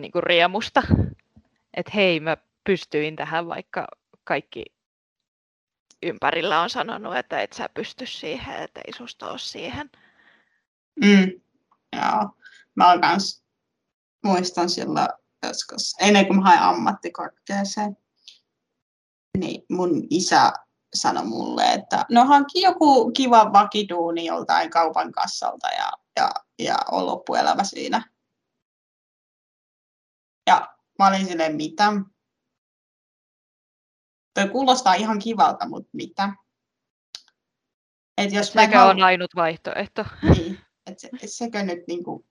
niin 0.00 0.12
kuin 0.12 0.22
riemusta. 0.22 0.82
Että 1.76 1.92
hei, 1.94 2.20
mä 2.20 2.36
pystyin 2.64 3.16
tähän, 3.16 3.48
vaikka 3.48 3.86
kaikki 4.24 4.64
ympärillä 6.02 6.60
on 6.60 6.70
sanonut, 6.70 7.16
että 7.16 7.40
et 7.40 7.52
sä 7.52 7.68
pysty 7.74 8.06
siihen, 8.06 8.62
että 8.62 8.80
ei 8.86 8.92
susta 8.92 9.30
ole 9.30 9.38
siihen. 9.38 9.90
Mm. 11.00 11.30
Joo. 11.96 12.36
Mä 12.74 12.90
oon 12.90 13.00
kans, 13.00 13.44
muistan 14.24 14.70
silloin 14.70 15.08
joskus, 15.42 15.94
ennen 16.00 16.26
kuin 16.26 16.36
mä 16.36 16.44
hain 16.44 16.60
ammattikorkeaseen, 16.60 17.96
niin 19.38 19.64
mun 19.70 20.06
isä 20.10 20.52
sanoi 20.94 21.24
mulle, 21.24 21.72
että 21.72 22.06
no 22.10 22.24
hanki 22.24 22.60
joku 22.60 23.12
kiva 23.12 23.52
vakiduuni 23.52 24.24
joltain 24.24 24.70
kaupan 24.70 25.12
kassalta 25.12 25.68
ja, 25.68 25.92
ja, 26.16 26.30
ja 26.58 26.76
on 26.90 27.06
loppuelämä 27.06 27.64
siinä. 27.64 28.02
Ja 30.46 30.74
mä 30.98 31.08
olin 31.08 31.26
silleen, 31.26 31.56
mitä? 31.56 31.92
Toi 34.34 34.48
kuulostaa 34.48 34.94
ihan 34.94 35.18
kivalta, 35.18 35.68
mutta 35.68 35.90
mitä? 35.92 36.32
Et 38.18 38.32
jos 38.32 38.54
mä 38.54 38.62
Sekö 38.62 38.78
halu- 38.78 38.90
on 38.90 39.02
ainut 39.02 39.30
vaihtoehto? 39.36 40.04
niin, 40.36 40.58
että 40.86 41.00
se, 41.00 41.10
et 41.22 41.32
sekö 41.32 41.62
nyt 41.62 41.80
niinku, 41.88 42.26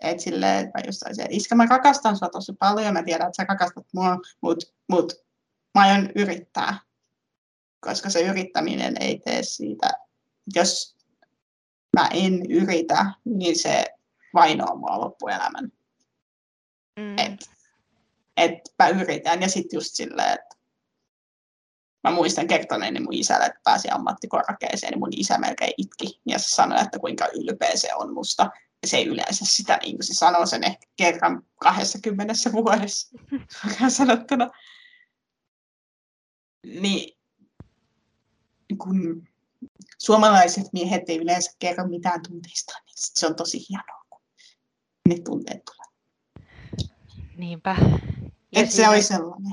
että 0.00 0.22
silleen, 0.22 0.66
että 0.66 0.78
mä 0.78 0.86
just 0.86 1.02
olisin, 1.02 1.24
että 1.24 1.36
iskä 1.36 1.54
mä 1.54 1.66
rakastan 1.66 2.16
sua 2.16 2.28
tosi 2.28 2.52
paljon, 2.52 2.92
mä 2.92 3.02
tiedän, 3.02 3.26
että 3.26 3.42
sä 3.42 3.46
rakastat 3.48 3.86
mua, 3.94 4.16
mut, 4.40 4.58
mut 4.88 5.12
mä 5.74 5.80
aion 5.80 6.10
yrittää, 6.14 6.78
koska 7.86 8.10
se 8.10 8.20
yrittäminen 8.20 8.94
ei 9.00 9.18
tee 9.18 9.42
siitä, 9.42 9.90
jos 10.54 10.96
mä 11.96 12.08
en 12.12 12.50
yritä, 12.50 13.06
niin 13.24 13.58
se 13.58 13.86
vainoaa 14.34 14.76
mua 14.76 15.00
loppuelämän. 15.00 15.72
Mm. 16.98 17.18
Et, 17.18 17.50
et 18.36 18.58
mä 18.78 18.88
yritän 18.88 19.42
ja 19.42 19.48
sitten 19.48 19.76
just 19.76 19.94
silleen, 19.94 20.32
että 20.32 20.56
mä 22.04 22.10
muistan 22.10 22.46
kertoneeni 22.46 23.00
mun 23.00 23.14
isälle, 23.14 23.46
että 23.46 23.60
pääsi 23.64 23.88
ammattikorkeeseen, 23.90 24.90
niin 24.90 24.98
mun 24.98 25.12
isä 25.16 25.38
melkein 25.38 25.72
itki 25.76 26.20
ja 26.26 26.38
se 26.38 26.48
sanoi, 26.48 26.80
että 26.80 26.98
kuinka 26.98 27.28
ylpeä 27.34 27.76
se 27.76 27.94
on 27.94 28.14
musta. 28.14 28.50
Ja 28.82 28.88
se 28.88 28.96
ei 28.96 29.06
yleensä 29.06 29.44
sitä, 29.48 29.78
niin 29.82 29.96
kuin 29.96 30.06
se 30.06 30.14
sanoo 30.14 30.46
sen 30.46 30.64
ehkä 30.64 30.86
kerran 30.96 31.42
20 31.60 32.34
vuodessa, 32.52 33.18
suoraan 33.62 33.90
sanottuna. 34.00 34.50
Niin, 36.66 37.15
kun 38.78 39.28
suomalaiset 39.98 40.66
miehet 40.72 41.08
ei 41.08 41.18
yleensä 41.18 41.52
kerro 41.58 41.88
mitään 41.88 42.22
tunteistaan, 42.28 42.82
niin 42.86 42.94
se 42.96 43.26
on 43.26 43.34
tosi 43.36 43.58
hienoa, 43.68 44.04
kun 44.10 44.20
ne 45.08 45.16
tunteet 45.24 45.62
tulee. 45.64 45.86
Niinpä. 47.36 47.76
Että 48.52 48.70
se 48.70 48.76
siinä- 48.76 48.90
oli 48.90 49.02
sellainen. 49.02 49.52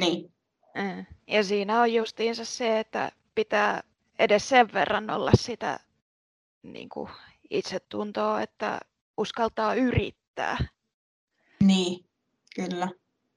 Niin. 0.00 0.32
Mm. 0.74 1.06
Ja 1.26 1.44
siinä 1.44 1.80
on 1.80 1.92
justiinsa 1.92 2.44
se, 2.44 2.80
että 2.80 3.12
pitää 3.34 3.82
edes 4.18 4.48
sen 4.48 4.72
verran 4.72 5.10
olla 5.10 5.30
sitä 5.34 5.80
niin 6.62 6.88
kuin 6.88 7.10
itsetuntoa, 7.50 8.42
että 8.42 8.80
uskaltaa 9.16 9.74
yrittää. 9.74 10.58
Niin, 11.64 12.04
kyllä. 12.54 12.88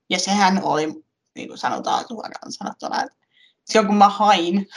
Ja 0.10 0.20
sehän 0.20 0.64
oli, 0.64 1.04
niin 1.36 1.48
kuin 1.48 1.58
sanotaan 1.58 2.06
suoraan 2.08 2.52
sanottuna, 2.52 3.04
että 3.04 3.18
silloin 3.66 3.88
kun 3.88 3.98
mä 3.98 4.10
hain, 4.10 4.68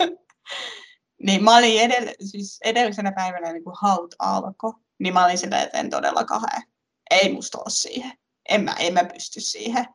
niin 1.26 1.44
mä 1.44 1.56
olin 1.56 1.90
edell- 1.90 2.26
siis 2.30 2.58
edellisenä 2.64 3.12
päivänä, 3.12 3.52
niin 3.52 3.64
kun 3.64 3.76
haut 3.80 4.14
alkoi, 4.18 4.72
niin 4.98 5.14
mä 5.14 5.24
olin 5.24 5.38
silleen, 5.38 5.62
että 5.62 5.78
en 5.78 5.90
todellakaan 5.90 6.40
hae. 6.40 6.62
Ei 7.10 7.32
musta 7.32 7.58
ole 7.58 7.70
siihen. 7.70 8.12
En 8.48 8.64
mä, 8.64 8.74
en 8.78 8.92
mä 8.92 9.04
pysty 9.04 9.40
siihen. 9.40 9.86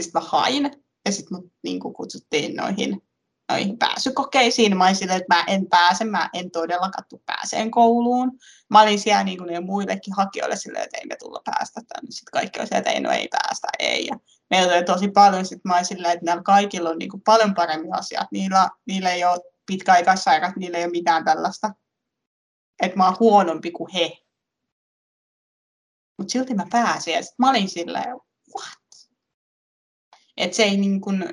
Sitten 0.00 0.22
mä 0.22 0.28
hain, 0.28 0.70
ja 1.04 1.12
sitten 1.12 1.38
mut 1.38 1.52
niin 1.62 1.80
kutsuttiin 1.80 2.56
noihin, 2.56 3.02
noihin 3.50 3.78
pääsykokeisiin. 3.78 4.76
Mä 4.76 4.84
olin 4.84 4.96
silleen, 4.96 5.20
että 5.20 5.34
mä 5.34 5.44
en 5.46 5.66
pääse, 5.66 6.04
mä 6.04 6.30
en 6.32 6.50
todellakaan 6.50 7.04
tule 7.08 7.20
pääseen 7.26 7.70
kouluun 7.70 8.38
mä 8.72 8.82
olin 8.82 8.98
siellä 8.98 9.24
niin 9.24 9.38
kuin 9.38 9.66
muillekin 9.66 10.14
hakijoille 10.14 10.56
silleen, 10.56 10.84
että 10.84 10.98
ei 10.98 11.06
me 11.06 11.16
tulla 11.16 11.40
päästä 11.44 11.80
tänne. 11.88 12.10
Sitten 12.10 12.32
kaikki 12.32 12.60
oli 12.60 12.68
että 12.70 12.90
ei, 12.90 13.00
no 13.00 13.10
ei 13.10 13.28
päästä, 13.28 13.68
ei. 13.78 14.06
Ja 14.06 14.16
meillä 14.52 14.74
oli 14.74 14.84
tosi 14.84 15.08
paljon, 15.08 15.46
sitten 15.46 15.72
mä 15.72 15.84
silleen, 15.84 16.14
että 16.14 16.26
näillä 16.26 16.42
kaikilla 16.42 16.90
on 16.90 16.98
niin 16.98 17.10
kuin 17.10 17.22
paljon 17.22 17.54
paremmin 17.54 17.94
asiat. 17.94 18.28
Niillä, 18.32 18.68
niillä 18.86 19.10
ei 19.10 19.24
ole 19.24 19.40
pitkäaikaissairaat, 19.66 20.56
niillä 20.56 20.78
ei 20.78 20.84
ole 20.84 20.90
mitään 20.90 21.24
tällaista. 21.24 21.70
Että 22.82 22.96
mä 22.96 23.06
oon 23.06 23.16
huonompi 23.20 23.70
kuin 23.70 23.92
he. 23.92 24.18
Mutta 26.18 26.32
silti 26.32 26.54
mä 26.54 26.66
pääsin. 26.70 27.14
Ja 27.14 27.22
sitten 27.22 27.36
mä 27.38 27.50
olin 27.50 27.68
silleen, 27.68 28.16
what? 28.54 29.08
Että 30.36 30.56
se 30.56 30.62
ei 30.62 30.76
niin 30.76 31.00
kuin, 31.00 31.24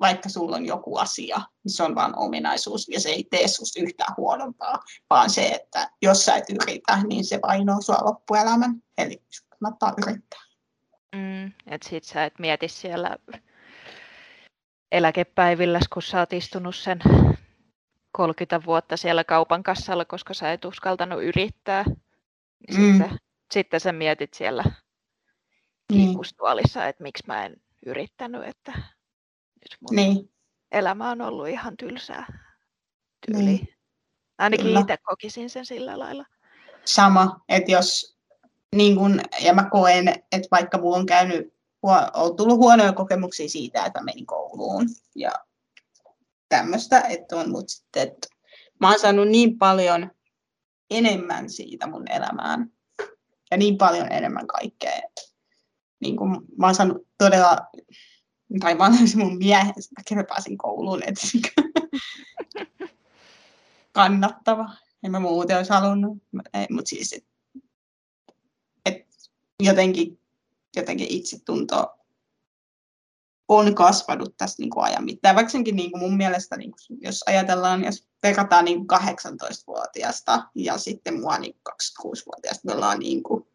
vaikka 0.00 0.28
sulla 0.28 0.56
on 0.56 0.66
joku 0.66 0.96
asia, 0.96 1.36
niin 1.36 1.72
se 1.72 1.82
on 1.82 1.94
vaan 1.94 2.18
ominaisuus 2.18 2.88
ja 2.88 3.00
se 3.00 3.08
ei 3.08 3.24
tee 3.30 3.48
susta 3.48 3.80
yhtään 3.82 4.14
huonompaa, 4.16 4.78
vaan 5.10 5.30
se, 5.30 5.46
että 5.48 5.90
jos 6.02 6.24
sä 6.24 6.36
et 6.36 6.50
yritä, 6.50 7.02
niin 7.02 7.24
se 7.24 7.38
vainoo 7.42 7.80
sua 7.80 8.04
loppuelämän. 8.04 8.82
Eli 8.98 9.22
kannattaa 9.50 9.94
yrittää. 9.98 10.45
Mm. 11.16 11.46
Että 11.66 11.88
sit 11.88 12.04
sä 12.04 12.24
et 12.24 12.38
mieti 12.38 12.68
siellä 12.68 13.16
eläkepäivillä, 14.92 15.80
kun 15.92 16.02
sä 16.02 16.18
oot 16.20 16.32
istunut 16.32 16.76
sen 16.76 16.98
30 18.12 18.64
vuotta 18.66 18.96
siellä 18.96 19.24
kaupan 19.24 19.62
kassalla, 19.62 20.04
koska 20.04 20.34
sä 20.34 20.52
et 20.52 20.64
uskaltanut 20.64 21.22
yrittää. 21.22 21.84
Niin 22.68 22.80
Mm. 22.80 22.98
Sitten, 22.98 23.18
sitten 23.50 23.80
sä 23.80 23.92
mietit 23.92 24.34
siellä 24.34 24.62
Niin. 24.62 26.06
kiikustuolissa, 26.06 26.86
että 26.86 27.02
miksi 27.02 27.24
mä 27.26 27.44
en 27.44 27.56
yrittänyt, 27.86 28.44
että 28.44 28.72
nyt 28.74 29.76
mun 29.80 29.96
Niin, 29.96 30.32
elämä 30.72 31.10
on 31.10 31.20
ollut 31.20 31.48
ihan 31.48 31.76
tylsää 31.76 32.26
tyyli. 33.26 33.44
Niin. 33.44 33.68
Ainakin 34.38 34.66
Kyllä. 34.66 34.80
itse 34.80 34.96
kokisin 34.96 35.50
sen 35.50 35.66
sillä 35.66 35.98
lailla. 35.98 36.24
sama, 36.84 37.40
että 37.48 37.72
jos, 37.72 38.15
niin 38.74 38.96
kun, 38.96 39.20
ja 39.40 39.54
mä 39.54 39.68
koen, 39.70 40.08
että 40.08 40.48
vaikka 40.50 40.78
mulla 40.78 40.96
on 40.96 41.06
käynyt, 41.06 41.54
on 42.14 42.36
tullut 42.36 42.58
huonoja 42.58 42.92
kokemuksia 42.92 43.48
siitä, 43.48 43.84
että 43.84 44.02
menin 44.02 44.26
kouluun 44.26 44.88
ja 45.14 45.32
tämmöistä, 46.48 47.00
että 47.00 47.36
on 47.36 47.50
mut 47.50 47.68
sitten, 47.68 48.02
että 48.02 48.28
mä 48.80 48.90
oon 48.90 49.00
saanut 49.00 49.28
niin 49.28 49.58
paljon 49.58 50.10
enemmän 50.90 51.50
siitä 51.50 51.86
mun 51.86 52.10
elämään 52.10 52.72
ja 53.50 53.56
niin 53.56 53.78
paljon 53.78 54.12
enemmän 54.12 54.46
kaikkea. 54.46 55.00
Niin 56.00 56.16
kun 56.16 56.46
mä 56.58 56.66
oon 56.66 56.74
saanut 56.74 57.06
todella, 57.18 57.56
tai 58.60 58.74
mä 58.74 58.84
oon 58.84 58.92
mun 59.16 59.38
miehen, 59.38 59.74
takia 59.94 60.16
mä 60.16 60.24
pääsin 60.24 60.58
kouluun, 60.58 61.02
että 61.02 61.20
kannattava. 63.92 64.70
En 65.02 65.10
mä 65.10 65.20
muuten 65.20 65.56
olisi 65.56 65.72
halunnut, 65.72 66.18
mutta 66.70 66.88
siis, 66.88 67.12
et, 67.12 67.18
et 67.22 67.26
jotenkin, 69.62 70.20
jotenkin 70.76 71.06
itsetunto 71.10 71.98
on 73.48 73.74
kasvanut 73.74 74.36
tässä 74.36 74.62
niin 74.62 74.70
kuin 74.70 74.84
ajan 74.84 75.04
mittaan. 75.04 75.36
Vaikkakin 75.36 75.76
niin 75.76 75.90
kuin 75.90 76.00
mun 76.00 76.16
mielestä, 76.16 76.56
niin 76.56 76.70
kuin, 76.70 76.98
jos 77.00 77.22
ajatellaan, 77.26 77.84
jos 77.84 78.08
verrataan 78.22 78.64
niin 78.64 78.86
kuin 78.86 79.00
18-vuotiaasta 79.00 80.48
ja 80.54 80.78
sitten 80.78 81.20
mua 81.20 81.38
niin 81.38 81.56
26-vuotiaasta, 81.68 82.66
me 82.66 82.72
ollaan 82.72 82.98
niin 82.98 83.22
kuin 83.22 83.46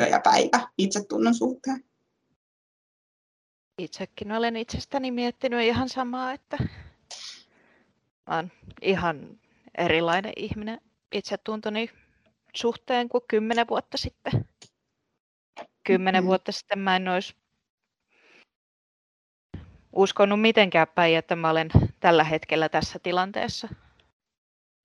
yö 0.00 0.06
ja 0.06 0.20
päivä 0.24 0.68
itsetunnon 0.78 1.34
suhteen. 1.34 1.84
Itsekin 3.78 4.32
olen 4.32 4.56
itsestäni 4.56 5.10
miettinyt 5.10 5.60
ihan 5.60 5.88
samaa, 5.88 6.32
että 6.32 6.58
oon 8.30 8.50
ihan 8.82 9.40
erilainen 9.78 10.32
ihminen 10.36 10.80
itsetuntoni 11.12 11.90
suhteen 12.54 13.08
kuin 13.08 13.24
kymmenen 13.28 13.68
vuotta 13.68 13.96
sitten. 13.98 14.48
Kymmenen 15.86 16.24
Mm. 16.24 16.26
vuotta 16.26 16.52
sitten 16.52 16.78
mä 16.78 16.96
en 16.96 17.08
olisi 17.08 17.36
uskonut 19.92 20.40
mitenkään 20.40 20.86
päin, 20.94 21.16
että 21.16 21.36
mä 21.36 21.50
olen 21.50 21.68
tällä 22.00 22.24
hetkellä 22.24 22.68
tässä 22.68 22.98
tilanteessa. 23.02 23.68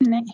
Niin. 0.07 0.25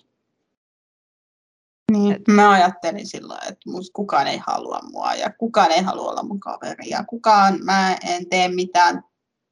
Niin. 1.91 2.15
Et 2.15 2.27
mä 2.27 2.51
ajattelin 2.51 3.08
silloin, 3.08 3.43
että 3.43 3.69
kukaan 3.93 4.27
ei 4.27 4.38
halua 4.47 4.80
mua 4.91 5.13
ja 5.13 5.30
kukaan 5.34 5.71
ei 5.71 5.82
halua 5.82 6.12
olla 6.12 6.23
mun 6.23 6.39
kaveri 6.39 6.89
ja 6.89 7.03
kukaan, 7.03 7.60
mä 7.63 7.95
en 8.03 8.30
tee 8.30 8.47
mitään 8.47 9.03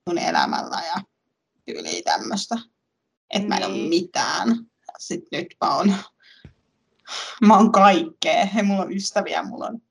mun 0.09 0.17
elämällä 0.17 0.81
ja 0.87 0.95
tyyliä 1.65 2.01
tämmöistä. 2.05 2.55
Että 3.29 3.47
mä 3.47 3.57
en 3.57 3.65
ole 3.65 3.73
Niin. 3.73 3.89
mitään. 3.89 4.47
Sitten 4.99 5.39
nyt 5.39 5.55
mä 5.65 5.75
oon, 5.75 5.93
mä 7.47 7.57
oon 7.57 7.71
kaikkea. 7.71 8.47
Ja 8.55 8.63
mulla 8.63 8.81
on 8.81 8.93
ystäviä, 8.93 9.43
mulla 9.43 9.65
on, 9.65 9.81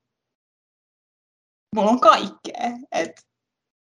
mulla 1.75 1.91
on 1.91 1.99
kaikkea. 1.99 2.71
Et 2.91 3.11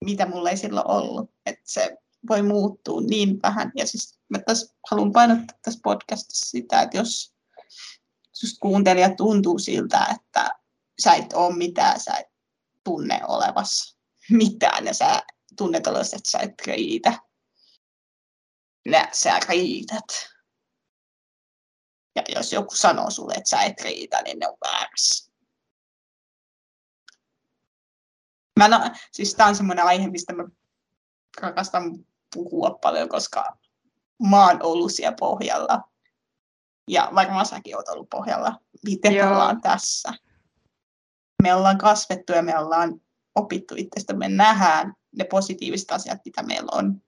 mitä 0.05 0.25
mulla 0.25 0.49
ei 0.49 0.57
silloin 0.57 0.87
ollut. 0.87 1.31
Että 1.45 1.61
se 1.65 1.97
voi 2.29 2.41
muuttua 2.41 3.01
niin 3.01 3.39
vähän. 3.43 3.71
Ja 3.75 3.87
siis 3.87 4.19
mä 4.29 4.39
tässä 4.39 4.75
haluan 4.89 5.11
painottaa 5.11 5.57
tässä 5.61 5.79
podcastissa 5.83 6.49
sitä, 6.49 6.81
että 6.81 6.97
jos 6.97 7.33
just 8.43 8.57
kuuntelija 8.59 9.15
tuntuu 9.15 9.59
siltä, 9.59 10.07
että 10.15 10.49
sä 11.03 11.13
et 11.13 11.33
ole 11.33 11.55
mitään, 11.55 11.99
sä 11.99 12.17
et 12.17 12.27
tunne 12.83 13.21
olevassa 13.27 13.97
mitään 14.29 14.85
ja 14.85 14.93
sä 14.93 15.23
tunnet 15.57 15.87
olevassa, 15.87 16.17
että 16.17 16.31
sä 16.31 16.39
et 16.39 16.53
riitä. 16.65 17.19
Nä, 18.87 19.09
sä 19.13 19.39
riität. 19.49 20.29
Ja 22.15 22.23
jos 22.35 22.53
joku 22.53 22.75
sanoo 22.75 23.09
sulle, 23.09 23.33
että 23.33 23.49
sä 23.49 23.61
et 23.61 23.81
riitä, 23.81 24.21
niin 24.21 24.39
ne 24.39 24.47
on 24.47 24.57
väärässä. 24.65 25.28
Mä 28.59 28.67
no, 28.67 28.79
siis 29.11 29.35
tää 29.35 29.47
on 29.47 29.55
semmoinen 29.55 29.85
aihe, 29.85 30.09
mistä 30.09 30.33
mä 30.33 30.43
rakastan 31.41 32.05
puhua 32.35 32.79
paljon, 32.81 33.09
koska 33.09 33.57
mä 34.29 34.47
oon 34.47 34.63
ollut 34.63 34.93
siellä 34.93 35.15
pohjalla. 35.19 35.89
Ja 36.87 37.09
varmaan 37.15 37.45
säkin 37.45 37.75
oot 37.75 37.87
ollut 37.87 38.09
pohjalla. 38.09 38.59
Miten 38.85 39.13
me 39.13 39.17
Joo. 39.17 39.29
ollaan 39.29 39.61
tässä? 39.61 40.13
Me 41.43 41.55
ollaan 41.55 41.77
kasvettu 41.77 42.33
ja 42.33 42.41
me 42.41 42.57
ollaan 42.57 43.01
opittu 43.35 43.75
itsestä. 43.77 44.13
Me 44.13 44.29
nähdään 44.29 44.93
ne 45.17 45.23
positiiviset 45.23 45.91
asiat, 45.91 46.19
mitä 46.25 46.43
meillä 46.43 46.69
on. 46.71 47.01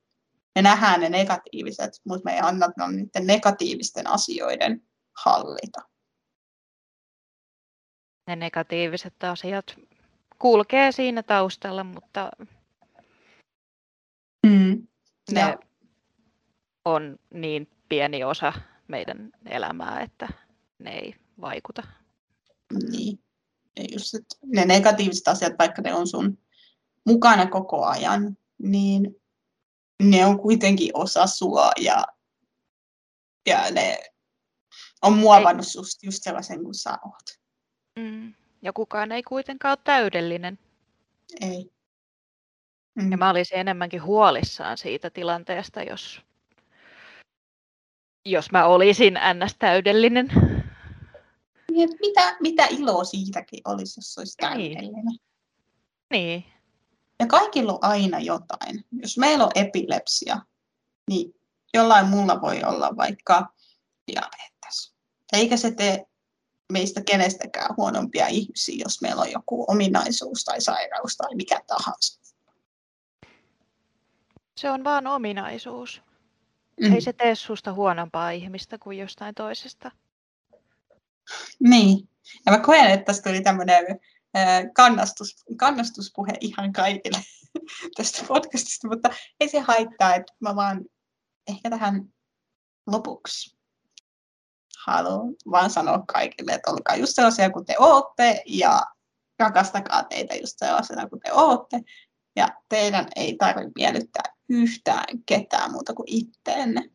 Me 0.55 0.61
nähdään 0.61 0.99
ne 0.99 1.09
negatiiviset, 1.09 2.01
mutta 2.07 2.25
me 2.25 2.33
ei 2.33 2.39
anneta 2.39 2.87
niiden 2.87 3.27
negatiivisten 3.27 4.07
asioiden 4.07 4.87
hallita. 5.23 5.81
Ne 8.27 8.35
negatiiviset 8.35 9.23
asiat 9.23 9.75
kulkee 10.41 10.91
siinä 10.91 11.23
taustalla, 11.23 11.83
mutta 11.83 12.31
Mm. 14.47 14.87
ne 15.31 15.39
Ja, 15.39 15.57
on 16.85 17.19
niin 17.33 17.67
pieni 17.89 18.23
osa 18.23 18.53
meidän 18.87 19.31
elämää, 19.45 20.01
että 20.01 20.29
ne 20.79 20.91
ei 20.97 21.15
vaikuta. 21.41 21.83
niin. 22.91 23.23
Ja 23.77 23.83
just, 23.91 24.13
että 24.13 24.35
ne 24.45 24.65
negatiiviset 24.65 25.27
asiat, 25.27 25.53
vaikka 25.59 25.81
ne 25.81 25.93
on 25.93 26.07
sun 26.07 26.37
mukana 27.05 27.45
koko 27.47 27.85
ajan, 27.85 28.37
niin 28.57 29.15
ne 30.03 30.25
on 30.25 30.39
kuitenkin 30.39 30.91
osa 30.93 31.27
sua 31.27 31.71
ja, 31.79 32.05
ja 33.47 33.71
ne 33.71 34.03
on 35.01 35.17
muovannut 35.17 35.67
susta 35.67 36.05
just 36.05 36.23
sellaisen 36.23 36.63
kuin 36.63 36.75
sä 36.75 36.97
oot. 37.05 37.39
Mm. 37.99 38.33
Ja 38.61 38.73
kukaan 38.73 39.11
ei 39.11 39.23
kuitenkaan 39.23 39.71
ole 39.71 39.79
täydellinen. 39.83 40.59
Ei. 41.41 41.71
Mm. 42.95 43.11
Ja 43.11 43.17
mä 43.17 43.29
olisin 43.29 43.57
enemmänkin 43.57 44.03
huolissaan 44.03 44.77
siitä 44.77 45.09
tilanteesta, 45.09 45.83
jos, 45.83 46.21
jos 48.25 48.51
mä 48.51 48.65
olisin 48.65 49.13
ns. 49.13 49.55
täydellinen. 49.59 50.27
Niin, 51.71 51.89
mitä, 52.01 52.37
mitä 52.39 52.65
iloa 52.69 53.03
siitäkin 53.03 53.61
olisi, 53.65 53.99
jos 53.99 54.17
olisi 54.17 54.37
Niin. 54.41 54.49
täydellinen. 54.51 55.03
Niin, 56.11 56.43
Ja 57.19 57.27
kaikilla 57.27 57.73
on 57.73 57.79
aina 57.81 58.19
jotain. 58.19 58.85
Jos 58.91 59.17
meillä 59.17 59.43
on 59.45 59.51
epilepsia, 59.55 60.37
niin 61.09 61.33
jollain 61.73 62.07
mulla 62.07 62.41
voi 62.41 62.63
olla 62.63 62.97
vaikka 62.97 63.53
diabetes. 64.07 64.93
Eikä 65.33 65.57
se 65.57 65.71
tee 65.71 66.05
meistä 66.71 67.01
kenestäkään 67.01 67.75
huonompia 67.77 68.27
ihmisiä, 68.27 68.75
jos 68.85 69.01
meillä 69.01 69.21
on 69.21 69.31
joku 69.31 69.65
ominaisuus 69.67 70.43
tai 70.43 70.61
sairaus 70.61 71.17
tai 71.17 71.35
mikä 71.35 71.61
tahansa. 71.67 72.21
se 74.57 74.69
on 74.69 74.83
vaan 74.83 75.07
ominaisuus. 75.07 76.01
Mm. 76.81 76.93
Ei 76.93 77.01
se 77.01 77.13
tee 77.13 77.35
susta 77.35 77.73
huonompaa 77.73 78.31
ihmistä 78.31 78.77
kuin 78.77 78.97
jostain 78.97 79.35
toisesta. 79.35 79.91
Niin. 81.59 82.09
Ja 82.45 82.51
mä 82.51 82.59
koen, 82.59 82.91
että 82.91 83.05
tästä 83.05 83.29
tuli 83.29 83.41
tämmöinen 83.41 83.99
kannastus, 84.73 85.35
kannastuspuhe 85.57 86.33
ihan 86.41 86.73
kaikille 86.73 87.17
tästä 87.97 88.23
podcastista, 88.27 88.87
mutta 88.87 89.09
ei 89.39 89.49
se 89.49 89.59
haittaa, 89.59 90.15
että 90.15 90.33
mä 90.39 90.55
vaan 90.55 90.85
ehkä 91.47 91.69
tähän 91.69 92.13
lopuksi 92.87 93.60
haluan 94.85 95.33
vaan 95.51 95.69
sanoa 95.69 96.03
kaikille, 96.07 96.51
että 96.51 96.71
olkaa 96.71 96.95
just 96.95 97.15
sellaisia 97.15 97.49
kuin 97.49 97.65
te 97.65 97.75
ootte 97.79 98.43
ja 98.45 98.81
rakastakaa 99.39 100.03
teitä 100.03 100.35
just 100.35 100.59
sellaisena 100.59 101.09
kuin 101.09 101.21
te 101.21 101.33
ootte. 101.33 101.81
Ja 102.35 102.47
teidän 102.69 103.07
ei 103.15 103.35
tarvitse 103.35 103.71
miellyttää 103.75 104.23
yhtään 104.49 105.05
ketään 105.25 105.71
muuta 105.71 105.93
kuin 105.93 106.07
itteenne. 106.09 106.89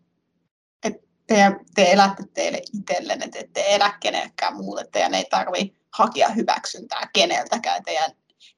Et 0.84 0.94
te, 1.26 1.52
te 1.74 1.92
elätte 1.92 2.24
teille 2.34 2.62
itsellenne, 2.74 3.28
te 3.28 3.38
ette 3.38 3.64
elä 3.74 3.98
kenellekään 4.00 4.56
muulle. 4.56 4.88
Teidän 4.92 5.14
ei 5.14 5.24
tarvitse 5.30 5.76
hakea 5.92 6.28
hyväksyntää 6.28 7.10
keneltäkään. 7.12 7.82
Teidän 7.84 8.10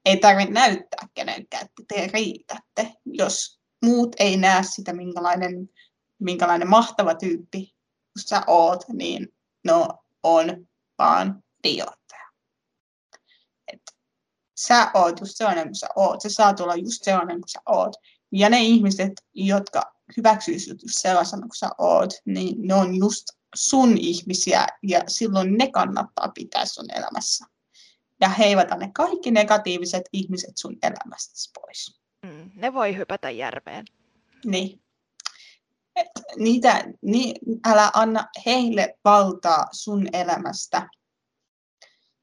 ei 0.05 0.17
tarvitse 0.17 0.53
näyttää 0.53 1.09
kenenkään, 1.15 1.65
että 1.65 1.83
te 1.89 2.11
riitätte. 2.13 2.93
Jos 3.05 3.61
muut 3.85 4.17
ei 4.19 4.37
näe 4.37 4.63
sitä, 4.63 4.93
minkälainen, 4.93 5.71
minkälainen 6.19 6.69
mahtava 6.69 7.15
tyyppi 7.15 7.78
sä 8.27 8.43
oot, 8.47 8.85
niin 8.89 9.29
no 9.65 9.89
on 10.23 10.69
vaan 10.99 11.43
idiootteja. 11.65 12.27
Et 13.73 13.83
sä 14.57 14.91
oot 14.95 15.21
just 15.21 15.37
sellainen 15.37 15.65
kuin 15.65 15.75
sä 15.75 15.89
oot. 15.97 16.23
Sä 16.23 16.29
saat 16.29 16.61
olla 16.61 16.75
just 16.75 17.05
sellainen 17.05 17.41
kuin 17.41 17.49
sä 17.49 17.61
oot. 17.67 17.97
Ja 18.33 18.51
ne 18.51 18.61
ihmiset, 18.61 19.13
jotka 19.35 19.95
hyväksyy 20.17 20.59
sut 20.59 20.83
just 20.83 20.99
sellaisena 20.99 21.43
kuin 21.43 21.57
sä 21.57 21.71
oot, 21.79 22.11
niin 22.25 22.69
ne 22.69 22.75
on 22.75 22.95
just 22.95 23.25
sun 23.55 23.99
ihmisiä 23.99 24.67
ja 24.83 25.01
silloin 25.07 25.55
ne 25.59 25.71
kannattaa 25.71 26.29
pitää 26.35 26.67
sun 26.67 26.87
elämässä. 26.95 27.47
Ja 28.21 28.29
heivata 28.29 28.77
ne 28.77 28.91
kaikki 28.95 29.31
negatiiviset 29.31 30.03
ihmiset 30.13 30.57
sun 30.57 30.77
elämästäsi 30.83 31.51
pois. 31.55 32.01
Mm. 32.27 32.51
Ne 32.55 32.75
voi 32.75 32.97
hypätä 32.97 33.31
järveen. 33.31 33.85
Niin. 34.45 34.83
Niitä, 36.37 36.85
ni, 37.03 37.35
älä 37.67 37.91
anna 37.95 38.29
heille 38.47 38.99
valtaa 39.05 39.67
sun 39.73 40.07
elämästä. 40.13 40.89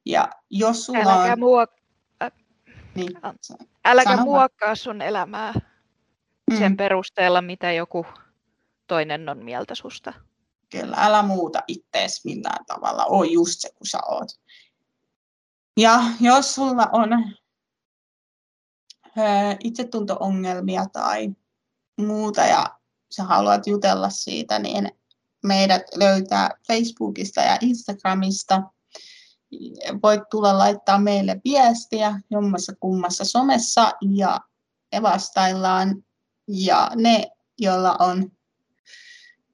Ja 0.05 0.29
jos 0.49 0.85
sulla 0.85 0.99
Äläkä, 1.23 1.33
on... 1.33 1.39
muok- 1.39 2.31
Niin, 2.95 3.11
äläkä 3.85 4.09
Sano 4.09 4.15
vaan. 4.17 4.27
muokkaa 4.27 4.75
sun 4.75 5.01
elämää 5.01 5.53
sen 6.57 6.77
perusteella, 6.77 7.41
mitä 7.41 7.71
joku 7.71 8.05
toinen 8.87 9.29
on 9.29 9.43
mieltä 9.45 9.75
susta. 9.75 10.13
Kyllä, 10.69 10.95
älä 10.99 11.21
muuta 11.23 11.63
ittees 11.67 12.25
millään 12.25 12.65
tavalla. 12.65 13.05
Oo 13.05 13.23
just 13.23 13.59
se, 13.59 13.69
kun 13.75 13.87
sä 13.87 13.99
oot. 14.07 14.27
Ja 15.77 15.99
jos 16.21 16.55
sulla 16.55 16.89
on 16.91 17.09
itsetunto-ongelmia 19.63 20.85
tai 20.93 21.29
muuta 21.97 22.41
ja 22.41 22.79
sä 23.09 23.23
haluat 23.23 23.67
jutella 23.67 24.09
siitä, 24.09 24.59
niin 24.59 24.91
meidät 25.43 25.83
löytää 25.95 26.49
Facebookista 26.67 27.41
ja 27.41 27.57
Instagramista. 27.61 28.61
Voit 30.03 30.21
tulla 30.31 30.57
laittaa 30.57 30.99
meille 30.99 31.41
viestiä 31.43 32.19
jommassa 32.29 32.73
kummassa 32.79 33.25
somessa 33.25 33.91
ja 34.15 34.39
me 34.95 35.01
vastaillaan. 35.01 36.03
Ja 36.47 36.91
ne, 36.95 37.27
joilla 37.59 37.95
on 37.99 38.31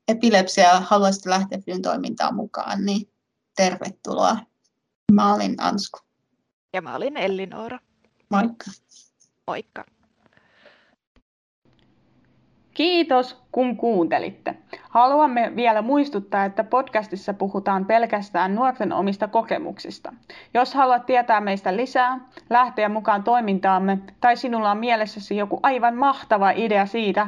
epilepsia 0.08 0.64
ja 0.64 0.80
haluaisit 0.80 1.26
lähteä 1.26 1.60
FYN 1.66 1.82
toimintaan 1.82 2.36
mukaan, 2.36 2.86
niin 2.86 3.14
tervetuloa. 3.56 4.38
Mä 5.12 5.34
olin 5.34 5.56
Ansku. 5.58 6.00
Ja 6.74 6.82
mä 6.82 6.96
olin 6.96 7.18
Ellinora. 7.18 7.80
Moikka. 8.30 8.66
Moikka. 9.48 9.86
Kiitos, 12.74 13.42
kun 13.52 13.78
kuuntelitte. 13.78 14.56
Haluamme 14.90 15.52
vielä 15.56 15.82
muistuttaa, 15.82 16.46
että 16.46 16.64
podcastissa 16.64 17.34
puhutaan 17.34 17.86
pelkästään 17.86 18.56
nuorten 18.56 18.94
omista 18.94 19.28
kokemuksista. 19.28 20.14
Jos 20.54 20.74
haluat 20.74 21.06
tietää 21.06 21.42
meistä 21.42 21.76
lisää, 21.76 22.20
lähteä 22.50 22.90
mukaan 22.90 23.24
toimintaamme 23.24 23.98
tai 24.22 24.38
sinulla 24.38 24.72
on 24.72 24.78
mielessäsi 24.78 25.38
joku 25.38 25.60
aivan 25.64 25.96
mahtava 25.96 26.52
idea 26.52 26.86
siitä, 26.86 27.28